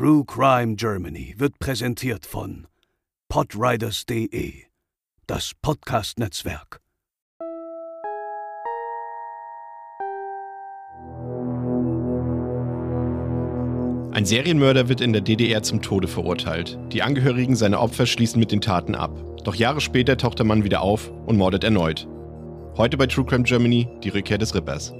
True 0.00 0.24
Crime 0.24 0.76
Germany 0.76 1.34
wird 1.36 1.58
präsentiert 1.58 2.24
von 2.24 2.66
podriders.de, 3.28 4.54
das 5.26 5.52
Podcast-Netzwerk. 5.60 6.80
Ein 14.12 14.24
Serienmörder 14.24 14.88
wird 14.88 15.02
in 15.02 15.12
der 15.12 15.20
DDR 15.20 15.62
zum 15.62 15.82
Tode 15.82 16.08
verurteilt. 16.08 16.78
Die 16.92 17.02
Angehörigen 17.02 17.54
seiner 17.54 17.82
Opfer 17.82 18.06
schließen 18.06 18.40
mit 18.40 18.52
den 18.52 18.62
Taten 18.62 18.94
ab. 18.94 19.12
Doch 19.44 19.54
Jahre 19.54 19.82
später 19.82 20.16
taucht 20.16 20.38
der 20.38 20.46
Mann 20.46 20.64
wieder 20.64 20.80
auf 20.80 21.10
und 21.26 21.36
mordet 21.36 21.62
erneut. 21.62 22.08
Heute 22.78 22.96
bei 22.96 23.06
True 23.06 23.26
Crime 23.26 23.44
Germany 23.44 23.86
die 24.02 24.08
Rückkehr 24.08 24.38
des 24.38 24.54
Rippers. 24.54 24.94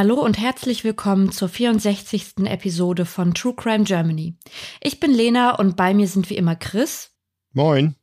Hallo 0.00 0.14
und 0.14 0.38
herzlich 0.38 0.84
willkommen 0.84 1.32
zur 1.32 1.48
64. 1.48 2.44
Episode 2.44 3.04
von 3.04 3.34
True 3.34 3.54
Crime 3.56 3.82
Germany. 3.82 4.36
Ich 4.80 5.00
bin 5.00 5.10
Lena 5.12 5.56
und 5.56 5.76
bei 5.76 5.92
mir 5.92 6.06
sind 6.06 6.30
wie 6.30 6.36
immer 6.36 6.54
Chris. 6.54 7.10
Moin. 7.52 7.96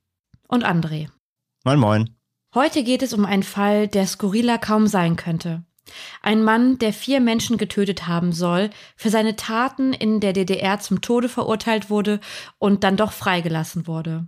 Und 0.49 0.65
André. 0.65 1.07
Moin, 1.63 1.79
moin. 1.79 2.09
Heute 2.53 2.83
geht 2.83 3.01
es 3.01 3.13
um 3.13 3.23
einen 3.23 3.43
Fall, 3.43 3.87
der 3.87 4.07
skurriler 4.07 4.57
kaum 4.57 4.87
sein 4.87 5.15
könnte. 5.15 5.63
Ein 6.21 6.43
Mann, 6.43 6.79
der 6.79 6.91
vier 6.91 7.21
Menschen 7.21 7.57
getötet 7.57 8.07
haben 8.07 8.33
soll, 8.33 8.71
für 8.97 9.09
seine 9.09 9.37
Taten 9.37 9.93
in 9.93 10.19
der 10.19 10.33
DDR 10.33 10.81
zum 10.81 10.99
Tode 10.99 11.29
verurteilt 11.29 11.89
wurde 11.89 12.19
und 12.59 12.83
dann 12.83 12.97
doch 12.97 13.13
freigelassen 13.13 13.87
wurde. 13.87 14.27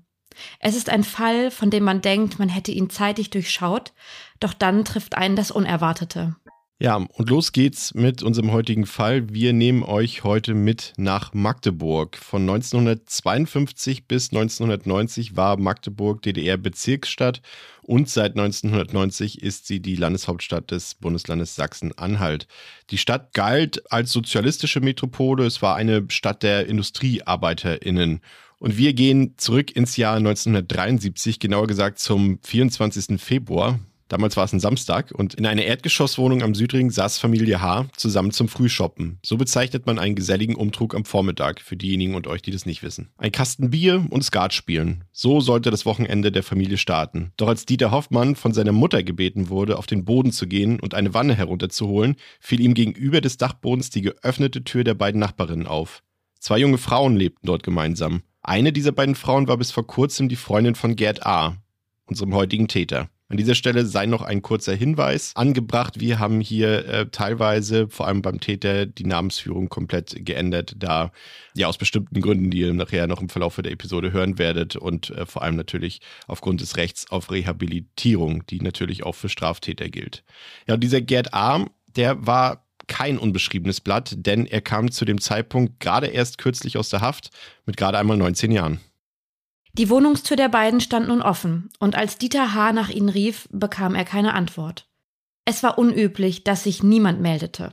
Es 0.61 0.77
ist 0.77 0.89
ein 0.89 1.03
Fall, 1.03 1.51
von 1.51 1.69
dem 1.69 1.83
man 1.83 2.01
denkt, 2.01 2.39
man 2.39 2.47
hätte 2.47 2.71
ihn 2.71 2.89
zeitig 2.89 3.29
durchschaut, 3.29 3.91
doch 4.39 4.53
dann 4.53 4.85
trifft 4.85 5.17
einen 5.17 5.35
das 5.35 5.51
Unerwartete. 5.51 6.37
Ja, 6.79 6.97
und 6.97 7.29
los 7.31 7.53
geht's 7.53 7.95
mit 7.95 8.21
unserem 8.21 8.51
heutigen 8.51 8.85
Fall. 8.85 9.33
Wir 9.33 9.51
nehmen 9.51 9.81
euch 9.81 10.23
heute 10.23 10.53
mit 10.53 10.93
nach 10.95 11.33
Magdeburg. 11.33 12.15
Von 12.17 12.43
1952 12.43 14.05
bis 14.05 14.31
1990 14.31 15.35
war 15.35 15.57
Magdeburg 15.57 16.21
DDR-Bezirksstadt 16.21 17.41
und 17.81 18.09
seit 18.09 18.37
1990 18.37 19.41
ist 19.41 19.65
sie 19.65 19.79
die 19.79 19.95
Landeshauptstadt 19.95 20.69
des 20.69 20.93
Bundeslandes 20.93 21.55
Sachsen-Anhalt. 21.55 22.47
Die 22.91 22.99
Stadt 22.99 23.33
galt 23.33 23.91
als 23.91 24.11
sozialistische 24.11 24.79
Metropole. 24.79 25.47
Es 25.47 25.63
war 25.63 25.75
eine 25.75 26.05
Stadt 26.09 26.43
der 26.43 26.67
IndustriearbeiterInnen. 26.67 28.21
Und 28.59 28.77
wir 28.77 28.93
gehen 28.93 29.33
zurück 29.37 29.75
ins 29.75 29.97
Jahr 29.97 30.17
1973, 30.17 31.39
genauer 31.39 31.65
gesagt 31.65 31.97
zum 31.97 32.37
24. 32.43 33.19
Februar. 33.19 33.79
Damals 34.07 34.37
war 34.37 34.45
es 34.45 34.53
ein 34.53 34.59
Samstag 34.59 35.11
und 35.11 35.33
in 35.33 35.45
einer 35.45 35.63
Erdgeschosswohnung 35.63 36.41
am 36.41 36.55
Südring 36.55 36.91
saß 36.91 37.17
Familie 37.17 37.61
H. 37.61 37.87
zusammen 37.95 38.31
zum 38.31 38.47
Frühshoppen. 38.47 39.19
So 39.23 39.37
bezeichnet 39.37 39.85
man 39.85 39.99
einen 39.99 40.15
geselligen 40.15 40.55
Umtrug 40.55 40.95
am 40.95 41.05
Vormittag 41.05 41.61
für 41.61 41.75
diejenigen 41.75 42.15
und 42.15 42.27
euch, 42.27 42.41
die 42.41 42.51
das 42.51 42.65
nicht 42.65 42.83
wissen. 42.83 43.09
Ein 43.17 43.31
Kasten 43.31 43.69
Bier 43.69 44.05
und 44.09 44.23
Skat 44.23 44.53
spielen. 44.53 45.03
So 45.11 45.41
sollte 45.41 45.71
das 45.71 45.85
Wochenende 45.85 46.31
der 46.31 46.43
Familie 46.43 46.77
starten. 46.77 47.31
Doch 47.37 47.47
als 47.47 47.65
Dieter 47.65 47.91
Hoffmann 47.91 48.35
von 48.35 48.53
seiner 48.53 48.71
Mutter 48.71 49.03
gebeten 49.03 49.49
wurde, 49.49 49.77
auf 49.77 49.87
den 49.87 50.05
Boden 50.05 50.31
zu 50.31 50.47
gehen 50.47 50.79
und 50.79 50.93
eine 50.93 51.13
Wanne 51.13 51.35
herunterzuholen, 51.35 52.15
fiel 52.39 52.61
ihm 52.61 52.73
gegenüber 52.73 53.21
des 53.21 53.37
Dachbodens 53.37 53.89
die 53.89 54.01
geöffnete 54.01 54.63
Tür 54.63 54.83
der 54.83 54.93
beiden 54.93 55.19
Nachbarinnen 55.19 55.67
auf. 55.67 56.03
Zwei 56.39 56.59
junge 56.59 56.77
Frauen 56.77 57.15
lebten 57.15 57.47
dort 57.47 57.63
gemeinsam. 57.63 58.21
Eine 58.41 58.71
dieser 58.71 58.93
beiden 58.93 59.15
Frauen 59.15 59.47
war 59.49 59.57
bis 59.57 59.71
vor 59.71 59.85
kurzem 59.85 60.29
die 60.29 60.37
Freundin 60.37 60.75
von 60.75 60.95
Gerd 60.95 61.25
A., 61.25 61.57
unserem 62.05 62.33
heutigen 62.33 62.69
Täter. 62.69 63.09
An 63.29 63.35
dieser 63.35 63.55
Stelle 63.55 63.85
sei 63.85 64.05
noch 64.05 64.21
ein 64.21 64.41
kurzer 64.41 64.73
Hinweis 64.73 65.33
angebracht. 65.35 65.99
Wir 65.99 66.17
haben 66.17 66.39
hier 66.39 66.85
äh, 66.87 67.09
teilweise, 67.09 67.89
vor 67.89 68.07
allem 68.07 68.21
beim 68.21 68.39
Täter, 68.39 68.85
die 68.85 69.05
Namensführung 69.05 69.67
komplett 69.67 70.15
geändert, 70.25 70.75
da 70.77 71.11
ja 71.53 71.67
aus 71.67 71.77
bestimmten 71.77 72.21
Gründen, 72.21 72.51
die 72.51 72.59
ihr 72.59 72.73
nachher 72.73 73.05
noch 73.07 73.21
im 73.21 73.27
Verlauf 73.27 73.57
der 73.57 73.73
Episode 73.73 74.13
hören 74.13 74.37
werdet 74.37 74.77
und 74.77 75.09
äh, 75.09 75.25
vor 75.25 75.41
allem 75.41 75.57
natürlich 75.57 75.99
aufgrund 76.27 76.61
des 76.61 76.77
Rechts 76.77 77.11
auf 77.11 77.29
Rehabilitierung, 77.29 78.45
die 78.45 78.61
natürlich 78.61 79.03
auch 79.03 79.15
für 79.15 79.27
Straftäter 79.27 79.89
gilt. 79.89 80.23
Ja, 80.65 80.75
und 80.75 80.81
dieser 80.81 81.01
Gerd 81.01 81.33
Arm, 81.33 81.69
der 81.97 82.25
war 82.25 82.65
kein 82.87 83.17
unbeschriebenes 83.17 83.81
Blatt, 83.81 84.15
denn 84.17 84.45
er 84.45 84.61
kam 84.61 84.89
zu 84.89 85.03
dem 85.03 85.19
Zeitpunkt 85.19 85.81
gerade 85.81 86.07
erst 86.07 86.37
kürzlich 86.37 86.77
aus 86.77 86.87
der 86.87 87.01
Haft 87.01 87.31
mit 87.65 87.75
gerade 87.75 87.97
einmal 87.97 88.15
19 88.15 88.51
Jahren. 88.51 88.79
Die 89.77 89.89
Wohnungstür 89.91 90.35
der 90.35 90.49
beiden 90.49 90.81
stand 90.81 91.07
nun 91.07 91.21
offen, 91.21 91.69
und 91.79 91.95
als 91.95 92.17
Dieter 92.17 92.55
H. 92.55 92.73
nach 92.73 92.89
ihnen 92.89 93.09
rief, 93.09 93.47
bekam 93.51 93.93
er 93.93 94.05
keine 94.05 94.33
Antwort. 94.33 94.89
Es 95.45 95.61
war 95.61 95.77
unüblich, 95.77 96.43
dass 96.43 96.63
sich 96.63 96.81
niemand 96.81 97.21
meldete. 97.21 97.71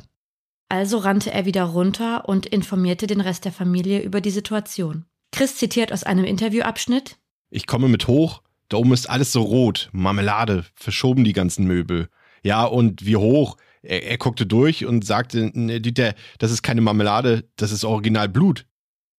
Also 0.68 0.98
rannte 0.98 1.32
er 1.32 1.46
wieder 1.46 1.64
runter 1.64 2.28
und 2.28 2.44
informierte 2.44 3.06
den 3.06 3.22
Rest 3.22 3.46
der 3.46 3.52
Familie 3.52 4.02
über 4.02 4.20
die 4.20 4.30
Situation. 4.30 5.06
Chris 5.32 5.56
zitiert 5.56 5.92
aus 5.92 6.04
einem 6.04 6.24
Interviewabschnitt 6.24 7.16
Ich 7.50 7.66
komme 7.66 7.88
mit 7.88 8.06
hoch, 8.06 8.42
da 8.68 8.76
oben 8.76 8.92
ist 8.92 9.08
alles 9.08 9.32
so 9.32 9.40
rot, 9.40 9.88
Marmelade, 9.92 10.64
verschoben 10.74 11.24
die 11.24 11.32
ganzen 11.32 11.66
Möbel. 11.66 12.08
Ja, 12.42 12.64
und 12.64 13.06
wie 13.06 13.16
hoch? 13.16 13.56
Er, 13.82 14.04
er 14.04 14.18
guckte 14.18 14.46
durch 14.46 14.84
und 14.84 15.06
sagte, 15.06 15.50
Dieter, 15.52 16.14
das 16.38 16.50
ist 16.50 16.62
keine 16.62 16.82
Marmelade, 16.82 17.48
das 17.56 17.72
ist 17.72 17.84
Original 17.84 18.28
Blut. 18.28 18.66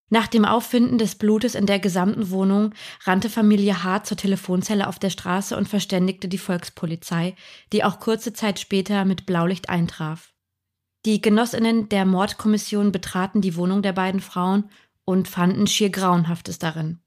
Nach 0.10 0.28
dem 0.28 0.46
Auffinden 0.46 1.00
des 1.00 1.16
Blutes 1.16 1.56
in 1.56 1.66
der 1.66 1.80
gesamten 1.80 2.30
Wohnung 2.30 2.74
rannte 3.06 3.30
Familie 3.30 3.84
H. 3.84 4.04
zur 4.04 4.18
Telefonzelle 4.18 4.88
auf 4.88 5.00
der 5.00 5.10
Straße 5.10 5.58
und 5.58 5.68
verständigte 5.68 6.28
die 6.28 6.38
Volkspolizei, 6.38 7.36
die 7.74 7.84
auch 7.84 8.00
kurze 8.00 8.32
Zeit 8.32 8.60
später 8.60 9.04
mit 9.04 9.26
Blaulicht 9.26 9.70
eintraf. 9.70 10.34
Die 11.06 11.22
Genossinnen 11.22 11.90
der 11.90 12.06
Mordkommission 12.06 12.92
betraten 12.92 13.42
die 13.42 13.56
Wohnung 13.56 13.82
der 13.82 13.94
beiden 13.94 14.22
Frauen 14.22 14.70
und 15.06 15.28
fanden 15.28 15.66
schier 15.66 15.90
Grauenhaftes 15.90 16.60
darin. 16.60 17.00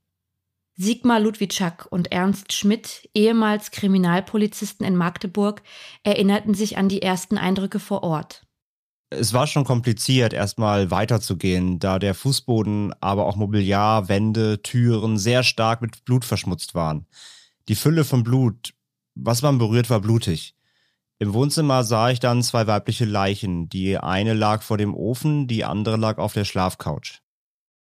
Sigmar 0.75 1.19
Ludwitschak 1.19 1.87
und 1.91 2.13
Ernst 2.13 2.53
Schmidt, 2.53 3.09
ehemals 3.15 3.73
Kriminalpolizisten 3.73 4.87
in 4.87 4.95
Magdeburg, 4.95 5.63
erinnerten 6.05 6.55
sich 6.55 6.79
an 6.79 6.89
die 6.89 7.03
ersten 7.03 7.39
Eindrücke 7.39 7.81
vor 7.81 8.05
Ort 8.05 8.48
es 9.11 9.33
war 9.33 9.47
schon 9.47 9.65
kompliziert, 9.65 10.33
erstmal 10.33 10.91
weiterzugehen, 10.91 11.79
da 11.79 11.99
der 11.99 12.15
Fußboden, 12.15 12.95
aber 13.01 13.27
auch 13.27 13.37
Mobiliar, 13.37 14.09
Wände, 14.09 14.63
Türen 14.63 15.19
sehr 15.19 15.43
stark 15.43 15.81
mit 15.81 16.05
Blut 16.05 16.25
verschmutzt 16.25 16.75
waren. 16.75 17.07
Die 17.69 17.75
Fülle 17.75 18.05
von 18.05 18.23
Blut, 18.23 18.75
was 19.15 19.43
man 19.43 19.59
berührt, 19.59 19.91
war 19.91 20.01
blutig. 20.01 20.55
Im 21.19 21.33
Wohnzimmer 21.33 21.83
sah 21.83 22.11
ich 22.11 22.21
dann 22.21 22.43
zwei 22.43 22.67
weibliche 22.67 23.05
Leichen. 23.05 23.69
Die 23.69 23.99
eine 23.99 24.35
lag 24.35 24.63
vor 24.63 24.79
dem 24.79 24.95
Ofen, 24.95 25.49
die 25.49 25.65
andere 25.65 25.97
lag 25.97 26.19
auf 26.19 26.33
der 26.33 26.45
Schlafcouch. 26.45 27.21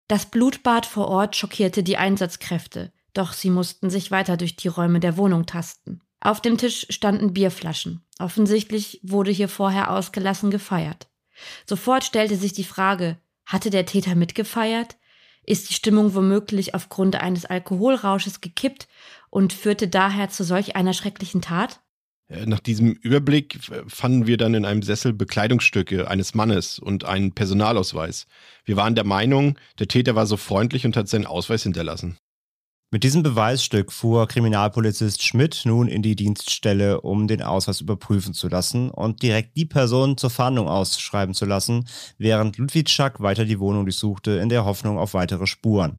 Das 0.08 0.26
Blutbad 0.26 0.86
vor 0.86 1.08
Ort 1.09 1.36
schockierte 1.36 1.84
die 1.84 1.97
Einsatzkräfte, 1.97 2.94
doch 3.14 3.34
sie 3.34 3.50
mussten 3.50 3.90
sich 3.90 4.09
weiter 4.09 4.38
durch 4.38 4.56
die 4.56 4.70
Räume 4.70 5.00
der 5.00 5.18
Wohnung 5.18 5.46
tasten. 5.46 6.02
Auf 6.22 6.41
dem 6.41 6.57
Tisch 6.57 6.85
standen 6.90 7.34
Bierflaschen. 7.34 8.03
Offensichtlich 8.20 8.99
wurde 9.03 9.32
hier 9.32 9.47
vorher 9.47 9.91
ausgelassen 9.91 10.52
gefeiert. 10.52 11.09
Sofort 11.66 12.03
stellte 12.03 12.35
sich 12.35 12.53
die 12.53 12.66
Frage, 12.66 13.17
hatte 13.46 13.70
der 13.70 13.85
Täter 13.85 14.16
mitgefeiert? 14.16 14.97
Ist 15.44 15.70
die 15.70 15.73
Stimmung 15.73 16.14
womöglich 16.14 16.76
aufgrund 16.76 17.16
eines 17.16 17.46
Alkoholrausches 17.46 18.41
gekippt 18.41 18.88
und 19.29 19.53
führte 19.53 19.88
daher 19.88 20.29
zu 20.29 20.44
solch 20.44 20.76
einer 20.76 20.94
schrecklichen 20.94 21.41
Tat? 21.41 21.79
Äh, 22.28 22.46
nach 22.46 22.59
diesem 22.59 22.91
Überblick 22.91 23.59
fanden 23.88 24.28
wir 24.28 24.38
dann 24.38 24.53
in 24.53 24.66
einem 24.66 24.84
Sessel 24.84 25.14
Bekleidungsstücke 25.14 26.08
eines 26.08 26.35
Mannes 26.35 26.79
und 26.79 27.05
einen 27.05 27.34
Personalausweis. 27.34 28.28
Wir 28.66 28.76
waren 28.76 28.96
der 28.96 29.05
Meinung, 29.05 29.58
der 29.79 29.88
Täter 29.88 30.16
war 30.16 30.26
so 30.26 30.38
freundlich 30.38 30.85
und 30.85 30.96
hat 30.96 31.08
seinen 31.08 31.26
Ausweis 31.26 31.64
hinterlassen. 31.64 32.17
Mit 32.91 33.03
diesem 33.03 33.22
Beweisstück 33.22 33.91
fuhr 33.91 34.28
Kriminalpolizist 34.28 35.22
Schmidt 35.22 35.62
nun 35.66 35.88
in 35.88 36.02
die 36.02 36.16
Dienststelle, 36.16 37.02
um 37.02 37.28
den 37.28 37.44
Ausweis 37.44 37.82
überprüfen 37.82 38.34
zu 38.34 38.47
lassen 38.47 38.90
und 38.90 39.22
direkt 39.22 39.56
die 39.56 39.68
Person 39.68 40.18
zur 40.18 40.32
Fahndung 40.32 40.68
ausschreiben 40.68 41.36
zu 41.36 41.46
lassen, 41.46 41.88
während 42.18 42.58
Ludwig 42.58 42.90
Schack 42.90 43.20
weiter 43.20 43.46
die 43.46 43.59
Wohnung 43.59 43.86
durchsuchte 43.86 44.32
in 44.32 44.50
der 44.50 44.66
Hoffnung 44.66 44.97
auf 44.97 45.14
weitere 45.14 45.46
Spuren. 45.46 45.97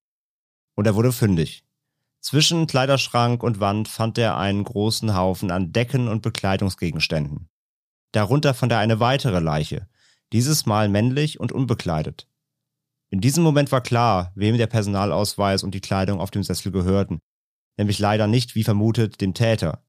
Und 0.75 0.89
er 0.89 0.97
wurde 0.97 1.13
fündig. 1.13 1.63
Zwischen 2.21 2.67
Kleiderschrank 2.67 3.45
und 3.45 3.61
Wand 3.61 3.87
fand 3.87 4.19
er 4.19 4.37
einen 4.37 4.65
großen 4.65 5.17
Haufen 5.17 5.53
an 5.53 5.71
Decken 5.71 6.09
und 6.09 6.23
Bekleidungsgegenständen. 6.23 7.49
Darunter 8.11 8.53
fand 8.53 8.73
er 8.73 8.79
eine 8.79 8.99
weitere 8.99 9.39
Leiche, 9.39 9.87
dieses 10.33 10.67
Mal 10.67 10.89
männlich 10.89 11.39
und 11.39 11.53
unbekleidet. 11.53 12.27
In 13.11 13.21
diesem 13.21 13.43
Moment 13.43 13.73
war 13.73 13.81
klar, 13.81 14.33
wem 14.37 14.57
der 14.57 14.69
Personalausweis 14.69 15.65
und 15.65 15.75
die 15.75 15.81
Kleidung 15.81 16.21
auf 16.21 16.31
dem 16.31 16.45
Sessel 16.45 16.71
gehörten, 16.71 17.21
nämlich 17.77 17.99
leider 17.99 18.29
nicht, 18.29 18.55
wie 18.55 18.63
vermutet, 18.63 19.21
dem 19.21 19.35
Täter. 19.35 19.83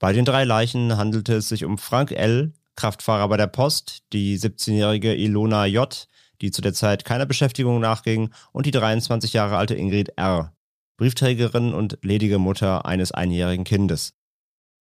Bei 0.00 0.12
den 0.12 0.24
drei 0.24 0.44
Leichen 0.44 0.96
handelte 0.96 1.34
es 1.34 1.48
sich 1.48 1.64
um 1.64 1.78
Frank 1.78 2.10
L., 2.10 2.52
Kraftfahrer 2.74 3.28
bei 3.28 3.36
der 3.36 3.46
Post, 3.46 4.02
die 4.12 4.38
17-jährige 4.38 5.14
Ilona 5.14 5.66
J., 5.66 6.08
die 6.40 6.50
zu 6.50 6.62
der 6.62 6.72
Zeit 6.72 7.04
keiner 7.04 7.26
Beschäftigung 7.26 7.78
nachging, 7.78 8.30
und 8.52 8.66
die 8.66 8.70
23 8.70 9.32
Jahre 9.32 9.56
alte 9.56 9.74
Ingrid 9.74 10.14
R., 10.16 10.52
Briefträgerin 10.96 11.72
und 11.72 11.98
ledige 12.02 12.38
Mutter 12.38 12.84
eines 12.84 13.12
einjährigen 13.12 13.64
Kindes. 13.64 14.14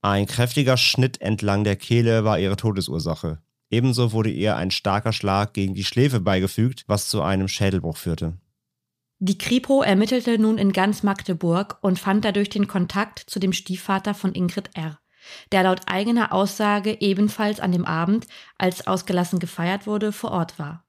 Ein 0.00 0.26
kräftiger 0.26 0.76
Schnitt 0.76 1.20
entlang 1.20 1.64
der 1.64 1.76
Kehle 1.76 2.24
war 2.24 2.38
ihre 2.38 2.56
Todesursache. 2.56 3.42
Ebenso 3.70 4.12
wurde 4.12 4.30
ihr 4.30 4.56
ein 4.56 4.70
starker 4.70 5.12
Schlag 5.12 5.52
gegen 5.52 5.74
die 5.74 5.84
Schläfe 5.84 6.20
beigefügt, 6.20 6.84
was 6.86 7.08
zu 7.08 7.22
einem 7.22 7.48
Schädelbruch 7.48 7.96
führte. 7.96 8.38
Die 9.20 9.36
Kripo 9.36 9.82
ermittelte 9.82 10.38
nun 10.38 10.58
in 10.58 10.72
ganz 10.72 11.02
Magdeburg 11.02 11.78
und 11.82 11.98
fand 11.98 12.24
dadurch 12.24 12.50
den 12.50 12.68
Kontakt 12.68 13.18
zu 13.18 13.40
dem 13.40 13.52
Stiefvater 13.52 14.14
von 14.14 14.32
Ingrid 14.32 14.70
R., 14.74 14.98
der 15.52 15.64
laut 15.64 15.80
eigener 15.86 16.32
Aussage 16.32 17.00
ebenfalls 17.00 17.60
an 17.60 17.72
dem 17.72 17.84
Abend, 17.84 18.26
als 18.56 18.86
ausgelassen 18.86 19.40
gefeiert 19.40 19.86
wurde, 19.86 20.12
vor 20.12 20.30
Ort 20.30 20.58
war. 20.58 20.86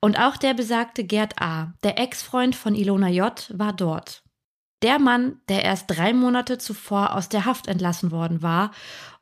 Und 0.00 0.18
auch 0.18 0.36
der 0.36 0.54
besagte 0.54 1.04
Gerd 1.04 1.40
A., 1.40 1.74
der 1.84 1.98
Ex-Freund 1.98 2.56
von 2.56 2.74
Ilona 2.74 3.08
J., 3.08 3.52
war 3.54 3.74
dort. 3.74 4.24
Der 4.82 4.98
Mann, 4.98 5.40
der 5.48 5.62
erst 5.62 5.84
drei 5.88 6.14
Monate 6.14 6.56
zuvor 6.56 7.14
aus 7.14 7.28
der 7.28 7.44
Haft 7.44 7.66
entlassen 7.68 8.10
worden 8.10 8.42
war 8.42 8.72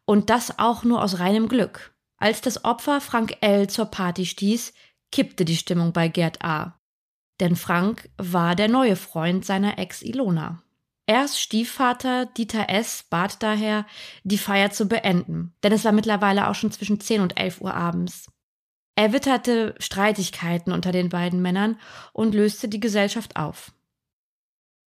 und 0.05 0.31
das 0.31 0.59
auch 0.59 0.85
nur 0.85 1.03
aus 1.03 1.19
reinem 1.19 1.49
Glück. 1.49 1.93
Als 2.19 2.41
das 2.41 2.65
Opfer 2.65 3.01
Frank 3.01 3.37
L. 3.41 3.69
zur 3.69 3.87
Party 3.87 4.27
stieß, 4.27 4.75
kippte 5.13 5.45
die 5.45 5.57
Stimmung 5.57 5.93
bei 5.93 6.09
Gerd 6.09 6.45
A. 6.45 6.79
Denn 7.41 7.55
Frank 7.55 8.11
war 8.19 8.57
der 8.57 8.69
neue 8.69 8.97
Freund 8.97 9.45
seiner 9.45 9.79
Ex 9.79 10.03
Ilona. 10.03 10.63
Erst 11.07 11.41
Stiefvater 11.41 12.27
Dieter 12.27 12.69
S. 12.69 13.05
bat 13.09 13.43
daher, 13.43 13.87
die 14.25 14.37
Feier 14.37 14.71
zu 14.71 14.89
beenden, 14.89 15.55
denn 15.63 15.73
es 15.73 15.85
war 15.85 15.93
mittlerweile 15.93 16.49
auch 16.49 16.55
schon 16.55 16.73
zwischen 16.73 17.01
10 17.01 17.23
und 17.23 17.41
11 17.41 17.61
Uhr 17.63 17.73
abends. 17.73 18.31
Er 18.95 19.13
witterte 19.13 19.75
Streitigkeiten 19.79 20.73
unter 20.73 20.91
den 20.91 21.09
beiden 21.09 21.41
Männern 21.41 21.79
und 22.13 22.35
löste 22.35 22.69
die 22.69 22.81
Gesellschaft 22.81 23.37
auf. 23.37 23.73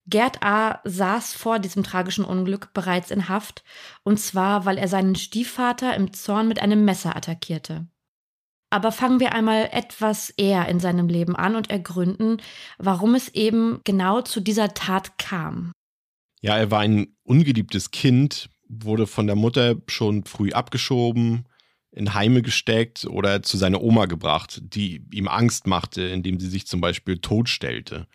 Gerd 0.07 0.43
A. 0.43 0.81
saß 0.83 1.33
vor 1.33 1.59
diesem 1.59 1.83
tragischen 1.83 2.25
Unglück 2.25 2.73
bereits 2.73 3.11
in 3.11 3.29
Haft, 3.29 3.63
und 4.03 4.19
zwar, 4.19 4.65
weil 4.65 4.77
er 4.77 4.87
seinen 4.87 5.15
Stiefvater 5.15 5.95
im 5.95 6.13
Zorn 6.13 6.47
mit 6.47 6.61
einem 6.61 6.85
Messer 6.85 7.15
attackierte. 7.15 7.87
Aber 8.71 8.91
fangen 8.91 9.19
wir 9.19 9.33
einmal 9.33 9.69
etwas 9.71 10.29
eher 10.31 10.67
in 10.69 10.79
seinem 10.79 11.09
Leben 11.09 11.35
an 11.35 11.55
und 11.55 11.69
ergründen, 11.69 12.41
warum 12.77 13.15
es 13.15 13.29
eben 13.29 13.81
genau 13.83 14.21
zu 14.21 14.39
dieser 14.39 14.73
Tat 14.73 15.17
kam. 15.17 15.73
Ja, 16.41 16.57
er 16.57 16.71
war 16.71 16.79
ein 16.79 17.15
ungeliebtes 17.23 17.91
Kind, 17.91 18.49
wurde 18.67 19.05
von 19.07 19.27
der 19.27 19.35
Mutter 19.35 19.75
schon 19.87 20.23
früh 20.23 20.51
abgeschoben, 20.53 21.45
in 21.91 22.13
Heime 22.13 22.41
gesteckt 22.41 23.05
oder 23.05 23.43
zu 23.43 23.57
seiner 23.57 23.81
Oma 23.81 24.05
gebracht, 24.05 24.61
die 24.63 25.05
ihm 25.11 25.27
Angst 25.27 25.67
machte, 25.67 26.03
indem 26.03 26.39
sie 26.39 26.47
sich 26.47 26.65
zum 26.65 26.79
Beispiel 26.79 27.19
totstellte. 27.19 28.07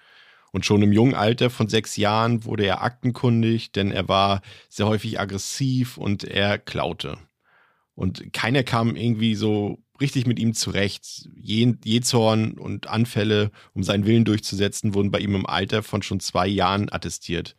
Und 0.52 0.64
schon 0.64 0.82
im 0.82 0.92
jungen 0.92 1.14
Alter 1.14 1.50
von 1.50 1.68
sechs 1.68 1.96
Jahren 1.96 2.44
wurde 2.44 2.64
er 2.64 2.82
aktenkundig, 2.82 3.72
denn 3.72 3.90
er 3.90 4.08
war 4.08 4.42
sehr 4.68 4.86
häufig 4.86 5.20
aggressiv 5.20 5.98
und 5.98 6.24
er 6.24 6.58
klaute. 6.58 7.18
Und 7.94 8.32
keiner 8.32 8.62
kam 8.62 8.96
irgendwie 8.96 9.34
so 9.34 9.78
richtig 10.00 10.26
mit 10.26 10.38
ihm 10.38 10.54
zurecht. 10.54 11.28
Jezorn 11.34 12.52
und 12.52 12.86
Anfälle, 12.86 13.50
um 13.72 13.82
seinen 13.82 14.06
Willen 14.06 14.24
durchzusetzen, 14.24 14.94
wurden 14.94 15.10
bei 15.10 15.18
ihm 15.18 15.34
im 15.34 15.46
Alter 15.46 15.82
von 15.82 16.02
schon 16.02 16.20
zwei 16.20 16.46
Jahren 16.46 16.92
attestiert. 16.92 17.56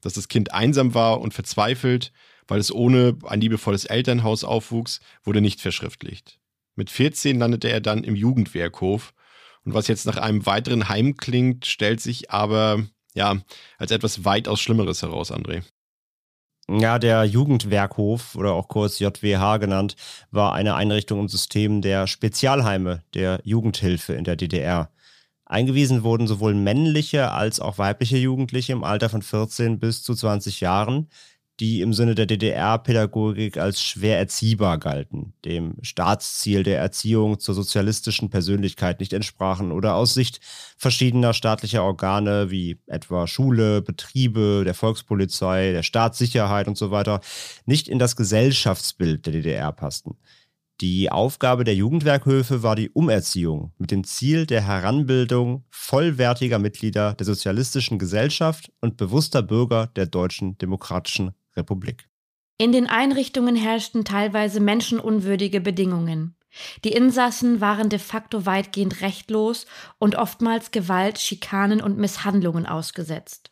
Dass 0.00 0.14
das 0.14 0.28
Kind 0.28 0.52
einsam 0.52 0.94
war 0.94 1.20
und 1.20 1.34
verzweifelt, 1.34 2.12
weil 2.46 2.60
es 2.60 2.72
ohne 2.72 3.18
ein 3.26 3.40
liebevolles 3.40 3.84
Elternhaus 3.84 4.44
aufwuchs, 4.44 5.00
wurde 5.24 5.40
nicht 5.40 5.60
verschriftlicht. 5.60 6.38
Mit 6.74 6.90
14 6.90 7.38
landete 7.38 7.68
er 7.68 7.80
dann 7.80 8.04
im 8.04 8.16
Jugendwerkhof 8.16 9.12
und 9.64 9.74
was 9.74 9.88
jetzt 9.88 10.06
nach 10.06 10.16
einem 10.16 10.46
weiteren 10.46 10.88
Heim 10.88 11.16
klingt, 11.16 11.66
stellt 11.66 12.00
sich 12.00 12.30
aber 12.30 12.82
ja 13.14 13.36
als 13.78 13.90
etwas 13.90 14.24
weitaus 14.24 14.60
Schlimmeres 14.60 15.02
heraus, 15.02 15.32
André. 15.32 15.62
Ja, 16.68 17.00
der 17.00 17.24
Jugendwerkhof 17.24 18.36
oder 18.36 18.52
auch 18.52 18.68
kurz 18.68 19.00
JWH 19.00 19.58
genannt, 19.58 19.96
war 20.30 20.52
eine 20.52 20.76
Einrichtung 20.76 21.18
im 21.18 21.28
System 21.28 21.82
der 21.82 22.06
Spezialheime 22.06 23.02
der 23.12 23.40
Jugendhilfe 23.42 24.12
in 24.12 24.22
der 24.22 24.36
DDR. 24.36 24.92
Eingewiesen 25.46 26.04
wurden 26.04 26.28
sowohl 26.28 26.54
männliche 26.54 27.32
als 27.32 27.58
auch 27.58 27.78
weibliche 27.78 28.18
Jugendliche 28.18 28.72
im 28.72 28.84
Alter 28.84 29.08
von 29.08 29.20
14 29.20 29.80
bis 29.80 30.04
zu 30.04 30.14
20 30.14 30.60
Jahren, 30.60 31.08
die 31.60 31.82
im 31.82 31.92
Sinne 31.92 32.14
der 32.14 32.24
DDR-Pädagogik 32.26 33.58
als 33.58 33.82
schwer 33.82 34.18
erziehbar 34.18 34.78
galten, 34.78 35.34
dem 35.44 35.74
Staatsziel 35.82 36.62
der 36.62 36.78
Erziehung 36.78 37.38
zur 37.38 37.54
sozialistischen 37.54 38.30
Persönlichkeit 38.30 38.98
nicht 38.98 39.12
entsprachen 39.12 39.70
oder 39.70 39.94
aus 39.94 40.14
Sicht 40.14 40.40
verschiedener 40.78 41.34
staatlicher 41.34 41.84
Organe 41.84 42.50
wie 42.50 42.78
etwa 42.86 43.26
Schule, 43.26 43.82
Betriebe, 43.82 44.62
der 44.64 44.74
Volkspolizei, 44.74 45.72
der 45.72 45.82
Staatssicherheit 45.82 46.66
und 46.66 46.78
so 46.78 46.90
weiter 46.90 47.20
nicht 47.66 47.88
in 47.88 47.98
das 47.98 48.16
Gesellschaftsbild 48.16 49.26
der 49.26 49.34
DDR 49.34 49.70
passten. 49.72 50.16
Die 50.80 51.12
Aufgabe 51.12 51.64
der 51.64 51.74
Jugendwerkhöfe 51.74 52.62
war 52.62 52.74
die 52.74 52.88
Umerziehung 52.88 53.74
mit 53.76 53.90
dem 53.90 54.02
Ziel 54.02 54.46
der 54.46 54.66
Heranbildung 54.66 55.64
vollwertiger 55.68 56.58
Mitglieder 56.58 57.12
der 57.12 57.26
sozialistischen 57.26 57.98
Gesellschaft 57.98 58.72
und 58.80 58.96
bewusster 58.96 59.42
Bürger 59.42 59.88
der 59.88 60.06
Deutschen 60.06 60.56
Demokratischen 60.56 61.32
Republik. 61.56 62.08
In 62.58 62.72
den 62.72 62.86
Einrichtungen 62.86 63.56
herrschten 63.56 64.04
teilweise 64.04 64.60
menschenunwürdige 64.60 65.60
Bedingungen. 65.60 66.36
Die 66.84 66.92
Insassen 66.92 67.60
waren 67.60 67.88
de 67.88 67.98
facto 67.98 68.44
weitgehend 68.44 69.00
rechtlos 69.00 69.66
und 69.98 70.16
oftmals 70.16 70.70
Gewalt, 70.70 71.18
Schikanen 71.18 71.80
und 71.80 71.96
Misshandlungen 71.96 72.66
ausgesetzt. 72.66 73.50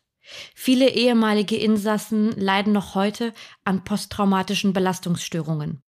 Viele 0.53 0.89
ehemalige 0.91 1.55
Insassen 1.55 2.31
leiden 2.39 2.73
noch 2.73 2.93
heute 2.93 3.33
an 3.63 3.83
posttraumatischen 3.83 4.73
Belastungsstörungen. 4.73 5.81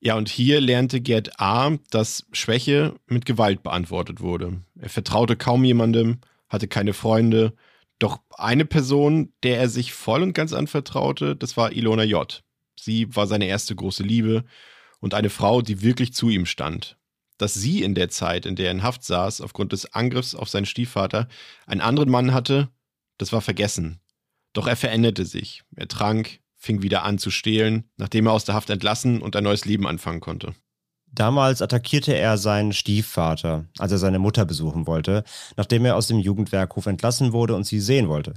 Ja, 0.00 0.16
und 0.16 0.28
hier 0.28 0.60
lernte 0.60 1.00
Gerd 1.00 1.40
A., 1.40 1.76
dass 1.90 2.26
Schwäche 2.32 2.94
mit 3.06 3.26
Gewalt 3.26 3.62
beantwortet 3.62 4.20
wurde. 4.20 4.62
Er 4.78 4.88
vertraute 4.88 5.36
kaum 5.36 5.64
jemandem, 5.64 6.20
hatte 6.48 6.68
keine 6.68 6.94
Freunde 6.94 7.54
doch 8.00 8.20
eine 8.30 8.64
Person, 8.64 9.32
der 9.42 9.58
er 9.58 9.68
sich 9.68 9.92
voll 9.92 10.22
und 10.22 10.32
ganz 10.32 10.52
anvertraute, 10.52 11.36
das 11.36 11.56
war 11.56 11.72
Ilona 11.72 12.02
J. 12.02 12.42
Sie 12.78 13.14
war 13.14 13.26
seine 13.26 13.46
erste 13.46 13.76
große 13.76 14.02
Liebe 14.02 14.44
und 15.00 15.14
eine 15.14 15.30
Frau, 15.30 15.62
die 15.62 15.82
wirklich 15.82 16.12
zu 16.12 16.28
ihm 16.30 16.46
stand. 16.46 16.96
Dass 17.38 17.54
sie 17.54 17.82
in 17.82 17.94
der 17.94 18.08
Zeit, 18.08 18.46
in 18.46 18.56
der 18.56 18.66
er 18.66 18.72
in 18.72 18.82
Haft 18.82 19.04
saß, 19.04 19.40
aufgrund 19.42 19.72
des 19.72 19.92
Angriffs 19.94 20.34
auf 20.34 20.48
seinen 20.48 20.66
Stiefvater, 20.66 21.28
einen 21.66 21.80
anderen 21.80 22.10
Mann 22.10 22.32
hatte, 22.32 22.70
das 23.18 23.32
war 23.32 23.42
vergessen. 23.42 24.00
Doch 24.54 24.66
er 24.66 24.76
veränderte 24.76 25.26
sich. 25.26 25.62
Er 25.76 25.88
trank, 25.88 26.40
fing 26.56 26.82
wieder 26.82 27.04
an 27.04 27.18
zu 27.18 27.30
stehlen, 27.30 27.90
nachdem 27.96 28.26
er 28.26 28.32
aus 28.32 28.44
der 28.44 28.54
Haft 28.54 28.70
entlassen 28.70 29.20
und 29.20 29.36
ein 29.36 29.44
neues 29.44 29.66
Leben 29.66 29.86
anfangen 29.86 30.20
konnte. 30.20 30.54
Damals 31.12 31.60
attackierte 31.60 32.14
er 32.14 32.38
seinen 32.38 32.72
Stiefvater, 32.72 33.66
als 33.78 33.92
er 33.92 33.98
seine 33.98 34.18
Mutter 34.18 34.44
besuchen 34.44 34.86
wollte, 34.86 35.24
nachdem 35.56 35.84
er 35.84 35.96
aus 35.96 36.06
dem 36.06 36.18
Jugendwerkhof 36.18 36.86
entlassen 36.86 37.32
wurde 37.32 37.56
und 37.56 37.64
sie 37.64 37.80
sehen 37.80 38.08
wollte. 38.08 38.34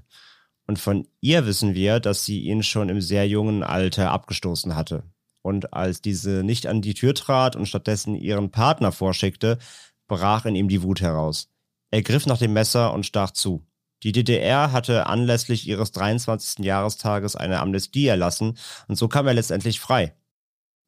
Und 0.65 0.79
von 0.79 1.07
ihr 1.19 1.45
wissen 1.45 1.75
wir, 1.75 1.99
dass 1.99 2.25
sie 2.25 2.41
ihn 2.41 2.63
schon 2.63 2.89
im 2.89 3.01
sehr 3.01 3.27
jungen 3.27 3.63
Alter 3.63 4.11
abgestoßen 4.11 4.75
hatte. 4.75 5.03
Und 5.41 5.73
als 5.73 6.01
diese 6.01 6.43
nicht 6.43 6.67
an 6.67 6.81
die 6.81 6.93
Tür 6.93 7.13
trat 7.13 7.55
und 7.55 7.67
stattdessen 7.67 8.15
ihren 8.15 8.49
Partner 8.49 8.91
vorschickte, 8.91 9.59
brach 10.07 10.45
in 10.45 10.55
ihm 10.55 10.69
die 10.69 10.81
Wut 10.83 11.01
heraus. 11.01 11.49
Er 11.91 12.01
griff 12.01 12.25
nach 12.25 12.37
dem 12.37 12.53
Messer 12.53 12.93
und 12.93 13.05
stach 13.05 13.31
zu. 13.31 13.65
Die 14.03 14.13
DDR 14.13 14.71
hatte 14.71 15.05
anlässlich 15.05 15.67
ihres 15.67 15.91
23. 15.91 16.65
Jahrestages 16.65 17.35
eine 17.35 17.59
Amnestie 17.59 18.07
erlassen 18.07 18.57
und 18.87 18.95
so 18.95 19.07
kam 19.07 19.27
er 19.27 19.33
letztendlich 19.33 19.79
frei. 19.79 20.15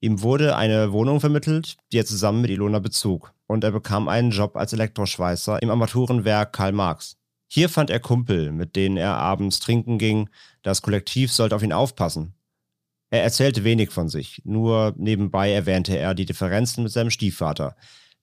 Ihm 0.02 0.22
wurde 0.22 0.56
eine 0.56 0.92
Wohnung 0.92 1.20
vermittelt, 1.20 1.78
die 1.92 2.00
er 2.00 2.06
zusammen 2.06 2.42
mit 2.42 2.52
Ilona 2.52 2.80
bezog, 2.80 3.34
und 3.48 3.64
er 3.64 3.72
bekam 3.72 4.08
einen 4.08 4.32
Job 4.32 4.56
als 4.56 4.74
Elektroschweißer 4.74 5.62
im 5.62 5.70
Armaturenwerk 5.70 6.54
Karl 6.54 6.74
Marx. 6.74 7.18
Hier 7.48 7.70
fand 7.70 7.90
er 7.90 8.00
Kumpel, 8.00 8.52
mit 8.52 8.76
denen 8.76 8.98
er 8.98 9.16
abends 9.16 9.60
trinken 9.60 9.98
ging, 9.98 10.30
das 10.64 10.82
Kollektiv 10.82 11.32
sollte 11.32 11.56
auf 11.56 11.64
ihn 11.64 11.74
aufpassen. 11.74 12.34
Er 13.12 13.24
erzählte 13.24 13.64
wenig 13.64 13.92
von 13.92 14.10
sich, 14.10 14.42
nur 14.44 14.94
nebenbei 14.98 15.52
erwähnte 15.52 15.98
er 15.98 16.16
die 16.16 16.26
Differenzen 16.26 16.84
mit 16.84 16.92
seinem 16.92 17.12
Stiefvater, 17.12 17.76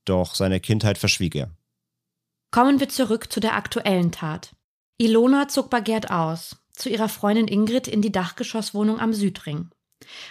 doch 0.04 0.34
seine 0.34 0.60
Kindheit 0.60 0.98
verschwieg 0.98 1.34
er. 1.34 1.50
Kommen 2.50 2.80
wir 2.80 2.88
zurück 2.88 3.32
zu 3.32 3.40
der 3.40 3.56
aktuellen 3.56 4.12
Tat. 4.12 4.54
Ilona 4.98 5.48
zog 5.48 5.70
bei 5.70 5.80
Gerd 5.80 6.10
aus. 6.10 6.58
zu 6.72 6.88
ihrer 6.88 7.08
Freundin 7.08 7.48
Ingrid 7.48 7.86
in 7.86 8.02
die 8.02 8.12
Dachgeschosswohnung 8.12 8.98
am 8.98 9.12
Südring. 9.12 9.70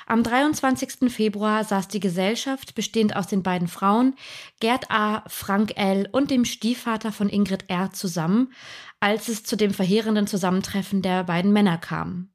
Am 0.06 0.24
23. 0.24 1.12
Februar 1.12 1.63
saß 1.63 1.88
die 1.88 2.00
Gesellschaft, 2.00 2.75
bestehend 2.75 3.16
aus 3.16 3.28
den 3.28 3.44
beiden 3.44 3.68
Frauen, 3.68 4.16
Gerd 4.60 4.90
A., 4.90 5.24
Frank 5.28 5.74
L. 5.78 6.08
und 6.12 6.32
dem 6.32 6.46
Stiefvater 6.46 7.12
von 7.12 7.30
Ingrid 7.30 7.70
R. 7.70 7.92
zusammen, 7.92 8.54
als 9.00 9.28
es 9.28 9.44
zu 9.44 9.56
dem 9.56 9.74
verheerenden 9.74 10.28
Zusammentreffen 10.28 11.01
der 11.01 11.24
beiden 11.24 11.54
Männer 11.54 11.78
kam. 11.78 12.32